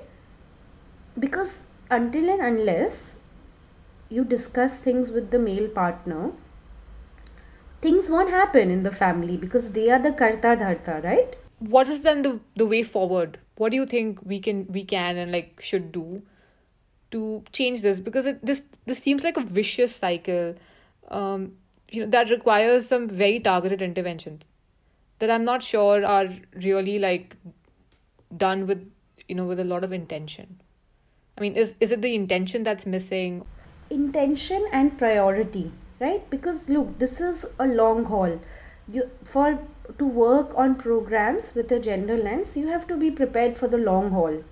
Because 1.18 1.64
until 1.90 2.30
and 2.30 2.42
unless 2.42 3.18
you 4.10 4.24
discuss 4.24 4.78
things 4.80 5.12
with 5.12 5.32
the 5.32 5.40
male 5.40 5.68
partner 5.68 6.32
things 7.82 8.10
won't 8.10 8.30
happen 8.30 8.70
in 8.72 8.84
the 8.84 8.92
family 8.92 9.38
because 9.38 9.72
they 9.78 9.90
are 9.90 10.02
the 10.04 10.12
karta 10.12 10.56
dharta 10.64 11.04
right? 11.04 11.36
What 11.60 11.88
is 11.88 12.02
then 12.02 12.22
the, 12.22 12.40
the 12.56 12.66
way 12.66 12.84
forward? 12.84 13.40
What 13.56 13.72
do 13.72 13.78
you 13.78 13.86
think 13.86 14.20
we 14.24 14.40
can 14.40 14.66
we 14.70 14.84
can 14.84 15.18
and 15.18 15.32
like 15.32 15.60
should 15.62 15.92
do 15.92 16.22
to 17.12 17.44
change 17.52 17.82
this? 17.82 18.00
Because 18.00 18.26
it, 18.26 18.46
this 18.46 18.64
this 18.86 19.00
seems 19.00 19.24
like 19.24 19.38
a 19.38 19.42
vicious 19.42 19.96
cycle. 19.96 20.56
Um 21.10 21.54
you 21.94 22.04
know 22.04 22.10
that 22.10 22.30
requires 22.30 22.88
some 22.88 23.08
very 23.08 23.40
targeted 23.40 23.82
interventions 23.82 24.44
that 25.20 25.30
i'm 25.30 25.46
not 25.46 25.64
sure 25.64 26.06
are 26.06 26.30
really 26.70 26.98
like 27.00 27.36
done 28.36 28.66
with 28.68 28.90
you 29.28 29.36
know 29.36 29.46
with 29.46 29.60
a 29.60 29.64
lot 29.64 29.84
of 29.84 29.94
intention. 29.94 30.60
I 31.38 31.42
mean 31.42 31.56
is 31.56 31.76
is 31.80 31.92
it 31.92 32.02
the 32.02 32.16
intention 32.16 32.64
that's 32.64 32.86
missing? 32.86 33.46
Intention 33.90 34.66
and 34.72 34.98
priority 34.98 35.72
right? 36.00 36.30
Because 36.30 36.70
look 36.70 36.98
this 37.00 37.20
is 37.22 37.46
a 37.60 37.68
long 37.68 38.06
haul. 38.06 38.40
You 38.92 39.10
for 39.24 39.60
to 39.98 40.06
work 40.06 40.54
on 40.56 40.76
programs 40.76 41.54
with 41.56 41.72
a 41.72 41.80
gender 41.80 42.16
lens 42.18 42.56
you 42.58 42.68
have 42.68 42.88
to 42.88 42.98
be 42.98 43.12
prepared 43.12 43.58
for 43.58 43.68
the 43.68 43.78
long 43.78 44.12
haul 44.12 44.44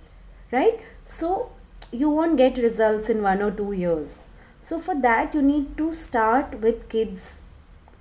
right? 0.50 0.80
So 1.04 1.50
you 1.90 2.10
won't 2.10 2.36
get 2.36 2.58
results 2.58 3.10
in 3.10 3.22
one 3.22 3.42
or 3.42 3.50
two 3.50 3.72
years 3.72 4.26
so 4.62 4.78
for 4.78 4.94
that 5.02 5.34
you 5.34 5.42
need 5.42 5.76
to 5.76 5.92
start 5.92 6.60
with 6.60 6.88
kids 6.88 7.40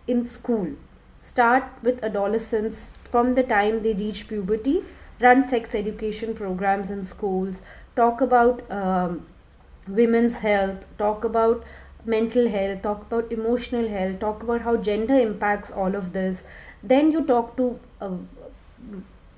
in 0.08 0.26
school. 0.26 0.74
Start 1.20 1.64
with 1.84 2.04
adolescents 2.04 2.96
from 3.04 3.36
the 3.36 3.44
time 3.44 3.82
they 3.82 3.94
reach 3.94 4.28
puberty. 4.28 4.84
Run 5.20 5.44
sex 5.44 5.76
education 5.76 6.34
programs 6.34 6.92
in 6.92 7.04
schools. 7.06 7.64
Talk 7.96 8.22
about 8.22 8.64
um, 8.72 9.26
women's 9.88 10.40
health. 10.40 10.86
Talk 10.98 11.24
about 11.24 11.64
mental 12.06 12.48
health. 12.50 12.82
Talk 12.84 13.04
about 13.04 13.32
emotional 13.32 13.88
health. 13.90 14.20
Talk 14.20 14.44
about 14.44 14.62
how 14.62 14.78
gender 14.78 15.20
impacts 15.20 15.72
all 15.72 15.96
of 15.96 16.14
this. 16.14 16.48
Then 16.84 17.12
you 17.12 17.26
talk 17.26 17.58
to 17.58 17.80
uh, 18.00 18.12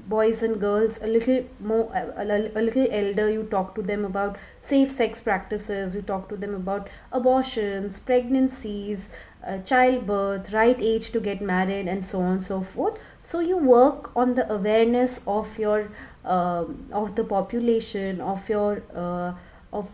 boys 0.08 0.44
and 0.44 0.60
girls 0.60 1.02
a 1.02 1.08
little 1.08 1.46
more 1.60 1.90
a, 1.94 2.62
little 2.62 2.88
elder 2.92 3.30
you 3.30 3.44
talk 3.44 3.74
to 3.76 3.82
them 3.82 4.04
about 4.04 4.38
safe 4.60 4.92
sex 4.92 5.22
practices 5.22 5.96
you 5.96 6.02
talk 6.02 6.28
to 6.28 6.36
them 6.36 6.54
about 6.54 6.90
abortions 7.12 8.00
pregnancies 8.00 9.16
uh, 9.48 9.58
childbirth 9.60 10.52
right 10.52 10.78
age 10.80 11.12
to 11.12 11.20
get 11.20 11.42
married 11.42 11.88
and 11.88 12.04
so 12.04 12.20
on 12.20 12.34
and 12.34 12.44
so 12.44 12.62
forth 12.62 13.00
so 13.22 13.40
you 13.40 13.58
work 13.58 14.16
on 14.16 14.36
the 14.36 14.52
awareness 14.54 15.24
of 15.26 15.58
your 15.58 15.90
uh, 16.26 16.66
of 16.92 17.16
the 17.16 17.24
population 17.24 18.20
of 18.20 18.50
your 18.50 18.84
uh, 18.94 19.34
of 19.72 19.90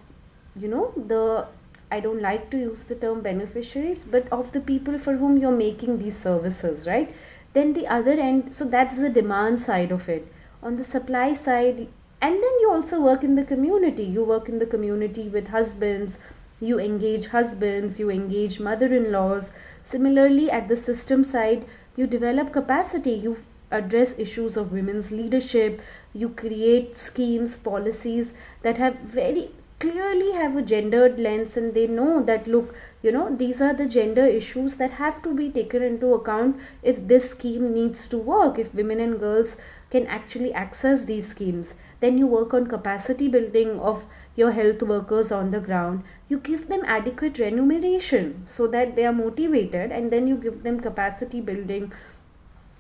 you 0.56 0.68
know 0.68 0.92
the 0.96 1.46
I 1.92 2.00
don't 2.00 2.22
like 2.22 2.52
to 2.52 2.58
use 2.58 2.84
the 2.84 2.96
term 2.96 3.22
beneficiaries, 3.22 4.06
but 4.06 4.32
of 4.32 4.52
the 4.52 4.62
people 4.62 5.00
for 5.00 5.16
whom 5.16 5.40
you're 5.40 5.52
making 5.52 5.98
these 5.98 6.16
services, 6.16 6.88
right? 6.88 7.14
Then 7.54 7.74
the 7.74 7.88
other 7.88 8.12
end 8.12 8.54
so 8.54 8.66
that's 8.66 8.98
the 8.98 9.10
demand 9.10 9.60
side 9.60 9.92
of 9.92 10.10
it. 10.10 10.32
On 10.62 10.76
the 10.76 10.84
supply 10.84 11.34
side 11.34 11.88
and 12.22 12.36
then 12.36 12.60
you 12.62 12.70
also 12.72 13.02
work 13.02 13.24
in 13.24 13.36
the 13.36 13.44
community. 13.44 14.04
You 14.04 14.24
work 14.24 14.50
in 14.50 14.60
the 14.60 14.66
community 14.66 15.30
with 15.30 15.50
husbands 15.50 16.20
you 16.62 16.78
engage 16.78 17.28
husbands 17.28 18.00
you 18.00 18.10
engage 18.10 18.60
mother-in-laws. 18.60 19.54
Similarly 19.84 20.52
at 20.52 20.68
the 20.68 20.76
system 20.76 21.24
side 21.24 21.66
you 21.96 22.08
develop 22.08 22.52
capacity. 22.52 23.12
You 23.12 23.38
address 23.72 24.18
issues 24.18 24.58
of 24.58 24.72
women's 24.72 25.12
leadership. 25.12 25.82
You 26.14 26.30
create 26.30 26.98
schemes 26.98 27.56
policies 27.56 28.34
that 28.62 28.78
have 28.78 28.96
very 29.00 29.52
clearly 29.80 30.32
have 30.34 30.56
a 30.58 30.62
gendered 30.62 31.20
lens 31.20 31.56
and 31.56 31.74
they 31.74 31.88
know 31.88 32.22
that 32.22 32.48
look 32.48 32.76
you 33.02 33.12
know 33.12 33.34
these 33.34 33.62
are 33.62 33.74
the 33.74 33.88
gender 33.88 34.26
issues 34.26 34.76
that 34.76 34.92
have 34.92 35.22
to 35.22 35.34
be 35.34 35.50
taken 35.50 35.82
into 35.82 36.14
account 36.14 36.60
if 36.84 37.08
this 37.08 37.30
scheme 37.32 37.74
needs 37.74 38.10
to 38.10 38.18
work 38.18 38.60
if 38.60 38.74
women 38.74 39.00
and 39.00 39.20
girls 39.20 39.56
can 39.90 40.06
actually 40.08 40.54
access 40.54 41.06
these 41.06 41.28
schemes. 41.28 41.76
Then 42.00 42.18
you 42.18 42.28
work 42.28 42.54
on 42.54 42.68
capacity 42.68 43.28
building 43.28 43.80
of 43.80 44.06
your 44.36 44.52
health 44.52 44.82
workers 44.84 45.32
on 45.32 45.52
the 45.52 45.60
ground. 45.60 46.04
You 46.30 46.40
give 46.40 46.70
them 46.70 46.84
adequate 46.86 47.40
remuneration 47.40 48.44
so 48.46 48.68
that 48.68 48.96
they 48.96 49.06
are 49.06 49.14
motivated 49.14 49.92
and 49.92 50.12
then 50.12 50.28
you 50.28 50.38
give 50.38 50.64
them 50.64 50.80
capacity 50.80 51.42
building 51.42 51.92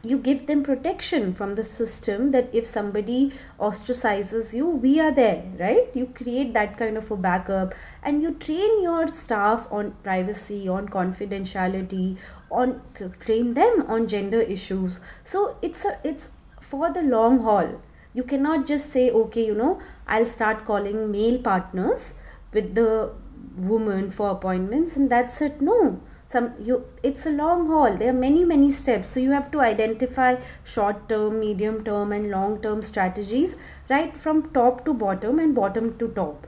you 0.01 0.17
give 0.17 0.47
them 0.47 0.63
protection 0.63 1.33
from 1.33 1.55
the 1.55 1.63
system 1.63 2.31
that 2.31 2.49
if 2.53 2.65
somebody 2.65 3.33
ostracizes 3.59 4.53
you 4.53 4.67
we 4.67 4.99
are 4.99 5.11
there 5.11 5.43
right? 5.59 5.89
You 5.93 6.07
create 6.07 6.53
that 6.53 6.77
kind 6.77 6.97
of 6.97 7.11
a 7.11 7.17
backup 7.17 7.73
and 8.01 8.21
you 8.21 8.33
train 8.33 8.81
your 8.81 9.07
staff 9.07 9.67
on 9.69 9.91
privacy 10.03 10.69
on 10.69 10.87
confidentiality 10.87 12.17
on 12.49 12.81
train 13.19 13.53
them 13.55 13.85
on 13.87 14.07
gender 14.07 14.39
issues. 14.41 15.01
So 15.23 15.57
it's 15.61 15.85
a, 15.85 15.99
it's 16.03 16.33
for 16.61 16.93
the 16.93 17.01
long 17.01 17.39
haul. 17.39 17.81
You 18.13 18.23
cannot 18.23 18.65
just 18.65 18.89
say 18.89 19.11
okay 19.11 19.45
you 19.45 19.55
know 19.55 19.81
i'll 20.07 20.25
start 20.25 20.65
calling 20.65 21.11
male 21.11 21.39
partners 21.39 22.15
with 22.53 22.73
the 22.73 23.11
woman 23.55 24.09
for 24.09 24.31
appointments 24.31 24.95
and 24.95 25.09
that's 25.09 25.41
it. 25.41 25.61
No 25.61 26.01
some 26.31 26.49
you 26.65 26.75
it's 27.01 27.25
a 27.25 27.31
long 27.31 27.65
haul. 27.67 27.95
There 27.99 28.09
are 28.09 28.19
many 28.23 28.43
many 28.45 28.71
steps. 28.79 29.09
So 29.15 29.19
you 29.19 29.31
have 29.31 29.49
to 29.53 29.61
identify 29.67 30.35
short 30.63 31.07
term 31.09 31.39
medium 31.39 31.83
term 31.83 32.11
and 32.17 32.29
long 32.33 32.61
term 32.65 32.83
strategies 32.89 33.55
right 33.89 34.15
from 34.25 34.43
top 34.57 34.85
to 34.85 34.93
bottom 35.05 35.39
and 35.39 35.55
bottom 35.55 35.97
to 35.97 36.09
top. 36.19 36.45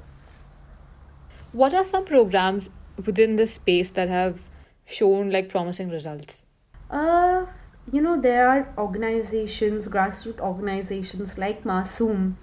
What 1.52 1.74
are 1.74 1.86
some 1.86 2.06
programs 2.06 2.70
within 3.06 3.36
this 3.38 3.56
space 3.56 3.89
that 4.02 4.10
have 4.10 4.48
shown 4.86 5.32
like 5.32 5.50
promising 5.50 5.89
results? 5.89 6.44
Uh 6.89 7.48
you 7.91 8.02
know 8.02 8.22
there 8.22 8.48
are 8.48 8.74
organizations 8.78 9.88
grassroots 9.88 10.39
organizations 10.52 11.38
like 11.39 11.63
MASUM 11.63 12.36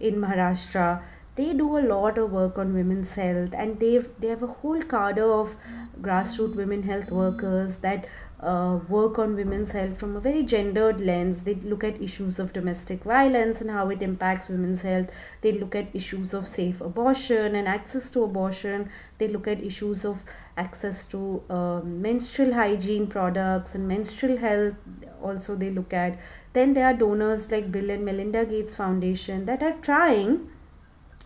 in 0.00 0.14
maharashtra 0.24 1.02
they 1.36 1.52
do 1.52 1.76
a 1.78 1.82
lot 1.94 2.18
of 2.18 2.32
work 2.32 2.58
on 2.58 2.74
women's 2.74 3.14
health 3.14 3.54
and 3.56 3.78
they've 3.80 4.08
they 4.18 4.28
have 4.28 4.42
a 4.42 4.52
whole 4.58 4.82
cadre 4.82 5.22
of 5.22 5.56
grassroots 6.00 6.56
women 6.56 6.82
health 6.82 7.10
workers 7.10 7.78
that 7.78 8.06
uh, 8.40 8.78
work 8.88 9.18
on 9.18 9.34
women's 9.34 9.72
health 9.72 9.98
from 9.98 10.14
a 10.16 10.20
very 10.20 10.42
gendered 10.42 11.00
lens. 11.00 11.42
They 11.42 11.54
look 11.54 11.82
at 11.84 12.00
issues 12.02 12.38
of 12.38 12.52
domestic 12.52 13.04
violence 13.04 13.60
and 13.60 13.70
how 13.70 13.88
it 13.90 14.02
impacts 14.02 14.48
women's 14.48 14.82
health. 14.82 15.10
They 15.40 15.52
look 15.52 15.74
at 15.74 15.94
issues 15.94 16.34
of 16.34 16.46
safe 16.46 16.80
abortion 16.80 17.54
and 17.54 17.66
access 17.66 18.10
to 18.10 18.24
abortion. 18.24 18.90
They 19.18 19.28
look 19.28 19.48
at 19.48 19.62
issues 19.62 20.04
of 20.04 20.24
access 20.56 21.06
to 21.06 21.42
uh, 21.48 21.80
menstrual 21.82 22.54
hygiene 22.54 23.06
products 23.06 23.74
and 23.74 23.88
menstrual 23.88 24.36
health. 24.36 24.74
Also, 25.22 25.56
they 25.56 25.70
look 25.70 25.92
at. 25.92 26.18
Then 26.52 26.74
there 26.74 26.86
are 26.86 26.94
donors 26.94 27.50
like 27.50 27.72
Bill 27.72 27.90
and 27.90 28.04
Melinda 28.04 28.44
Gates 28.44 28.76
Foundation 28.76 29.46
that 29.46 29.62
are 29.62 29.72
trying, 29.72 30.50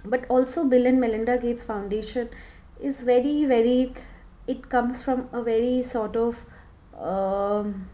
but 0.07 0.25
also 0.29 0.65
Bill 0.65 0.87
and 0.87 1.01
Melinda 1.01 1.39
Gates 1.39 1.65
Foundation 1.65 2.29
is 2.81 3.05
very, 3.05 3.45
very. 3.45 3.93
It 4.47 4.69
comes 4.69 5.03
from 5.03 5.29
a 5.33 5.43
very 5.43 5.83
sort 5.83 6.17
of 6.17 6.45
um, 6.99 7.89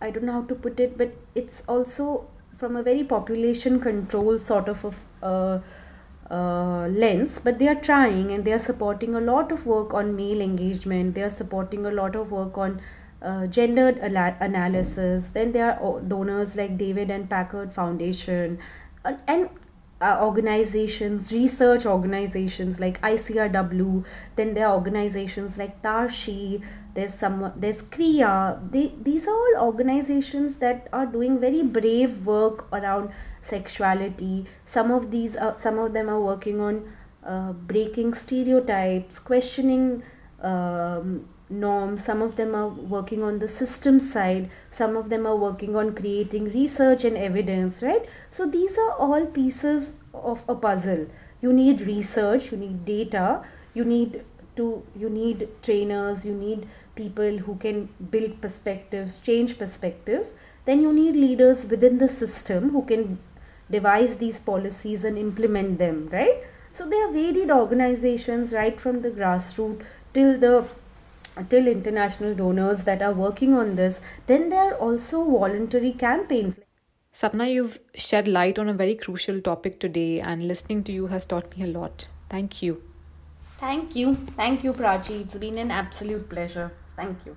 I 0.00 0.10
don't 0.10 0.24
know 0.24 0.32
how 0.32 0.42
to 0.42 0.54
put 0.54 0.78
it, 0.78 0.96
but 0.96 1.14
it's 1.34 1.64
also 1.66 2.28
from 2.54 2.76
a 2.76 2.82
very 2.82 3.04
population 3.04 3.80
control 3.80 4.38
sort 4.38 4.68
of 4.68 4.84
a 5.22 5.26
uh, 5.26 5.60
uh, 6.30 6.86
lens. 6.88 7.40
But 7.40 7.58
they 7.58 7.68
are 7.68 7.74
trying 7.74 8.30
and 8.32 8.44
they 8.44 8.52
are 8.52 8.58
supporting 8.58 9.14
a 9.14 9.20
lot 9.20 9.50
of 9.50 9.66
work 9.66 9.94
on 9.94 10.14
male 10.14 10.40
engagement. 10.40 11.14
They 11.14 11.22
are 11.22 11.30
supporting 11.30 11.86
a 11.86 11.90
lot 11.90 12.14
of 12.14 12.30
work 12.30 12.56
on 12.58 12.80
uh, 13.22 13.46
gendered 13.46 13.98
analysis. 13.98 15.30
Then 15.30 15.52
there 15.52 15.72
are 15.72 16.00
donors 16.00 16.56
like 16.56 16.78
David 16.78 17.10
and 17.10 17.28
Packard 17.28 17.74
Foundation, 17.74 18.58
and 19.04 19.48
uh, 20.00 20.18
organizations, 20.22 21.32
research 21.32 21.84
organizations 21.84 22.78
like 22.78 23.00
ICRW, 23.00 24.04
then 24.36 24.54
there 24.54 24.68
are 24.68 24.74
organizations 24.74 25.58
like 25.58 25.82
Tarshi, 25.82 26.62
there's 26.94 27.14
some 27.14 27.52
there's 27.56 27.82
CREA. 27.82 28.58
They, 28.70 28.92
these 29.00 29.28
are 29.28 29.32
all 29.32 29.66
organizations 29.66 30.56
that 30.56 30.88
are 30.92 31.06
doing 31.06 31.38
very 31.38 31.62
brave 31.62 32.26
work 32.26 32.66
around 32.72 33.10
sexuality. 33.40 34.46
Some 34.64 34.90
of 34.90 35.10
these 35.10 35.36
are, 35.36 35.54
some 35.58 35.78
of 35.78 35.92
them 35.92 36.08
are 36.08 36.20
working 36.20 36.60
on 36.60 36.92
uh, 37.24 37.52
breaking 37.52 38.14
stereotypes, 38.14 39.18
questioning 39.18 40.02
um, 40.40 41.28
norms 41.50 42.04
some 42.04 42.22
of 42.22 42.36
them 42.36 42.54
are 42.54 42.68
working 42.68 43.22
on 43.22 43.38
the 43.38 43.48
system 43.48 43.98
side. 44.00 44.50
Some 44.70 44.96
of 44.96 45.08
them 45.08 45.26
are 45.26 45.36
working 45.36 45.76
on 45.76 45.94
creating 45.94 46.52
research 46.52 47.04
and 47.04 47.16
evidence 47.16 47.82
right? 47.82 48.08
So 48.30 48.46
these 48.46 48.76
are 48.78 48.92
all 48.92 49.26
pieces 49.26 49.96
of 50.12 50.44
a 50.48 50.54
puzzle. 50.54 51.06
You 51.40 51.52
need 51.52 51.80
research 51.82 52.52
you 52.52 52.58
need 52.58 52.84
data 52.84 53.42
you 53.74 53.84
need 53.84 54.24
to 54.56 54.82
you 54.96 55.08
need 55.08 55.48
trainers 55.62 56.26
you 56.26 56.34
need 56.34 56.66
people 56.96 57.38
who 57.38 57.54
can 57.56 57.88
build 58.10 58.40
perspectives 58.40 59.18
change 59.20 59.58
perspectives. 59.58 60.34
Then 60.64 60.82
you 60.82 60.92
need 60.92 61.16
leaders 61.16 61.70
within 61.70 61.98
the 61.98 62.08
system 62.08 62.70
who 62.70 62.84
can 62.84 63.18
devise 63.70 64.16
these 64.16 64.40
policies 64.40 65.04
and 65.04 65.16
implement 65.16 65.78
them 65.78 66.08
right? 66.12 66.42
So 66.72 66.88
there 66.88 67.08
are 67.08 67.12
varied 67.12 67.50
organizations 67.50 68.52
right 68.52 68.78
from 68.78 69.02
the 69.02 69.10
grassroots 69.10 69.82
till 70.12 70.38
the 70.38 70.68
till 71.44 71.66
international 71.66 72.34
donors 72.34 72.84
that 72.84 73.02
are 73.02 73.12
working 73.12 73.54
on 73.54 73.76
this, 73.76 74.00
then 74.26 74.50
there 74.50 74.72
are 74.72 74.74
also 74.74 75.24
voluntary 75.24 75.92
campaigns. 75.92 76.60
Sapna, 77.12 77.52
you've 77.52 77.80
shed 77.94 78.28
light 78.28 78.58
on 78.58 78.68
a 78.68 78.74
very 78.74 78.94
crucial 78.94 79.40
topic 79.40 79.80
today, 79.80 80.20
and 80.20 80.46
listening 80.46 80.84
to 80.84 80.92
you 80.92 81.08
has 81.08 81.24
taught 81.24 81.56
me 81.56 81.64
a 81.64 81.66
lot. 81.66 82.08
Thank 82.28 82.62
you. 82.62 82.82
Thank 83.56 83.96
you. 83.96 84.14
Thank 84.14 84.62
you, 84.62 84.72
Prachi. 84.72 85.22
It's 85.22 85.38
been 85.38 85.58
an 85.58 85.70
absolute 85.70 86.28
pleasure. 86.28 86.70
Thank 86.96 87.26
you. 87.26 87.36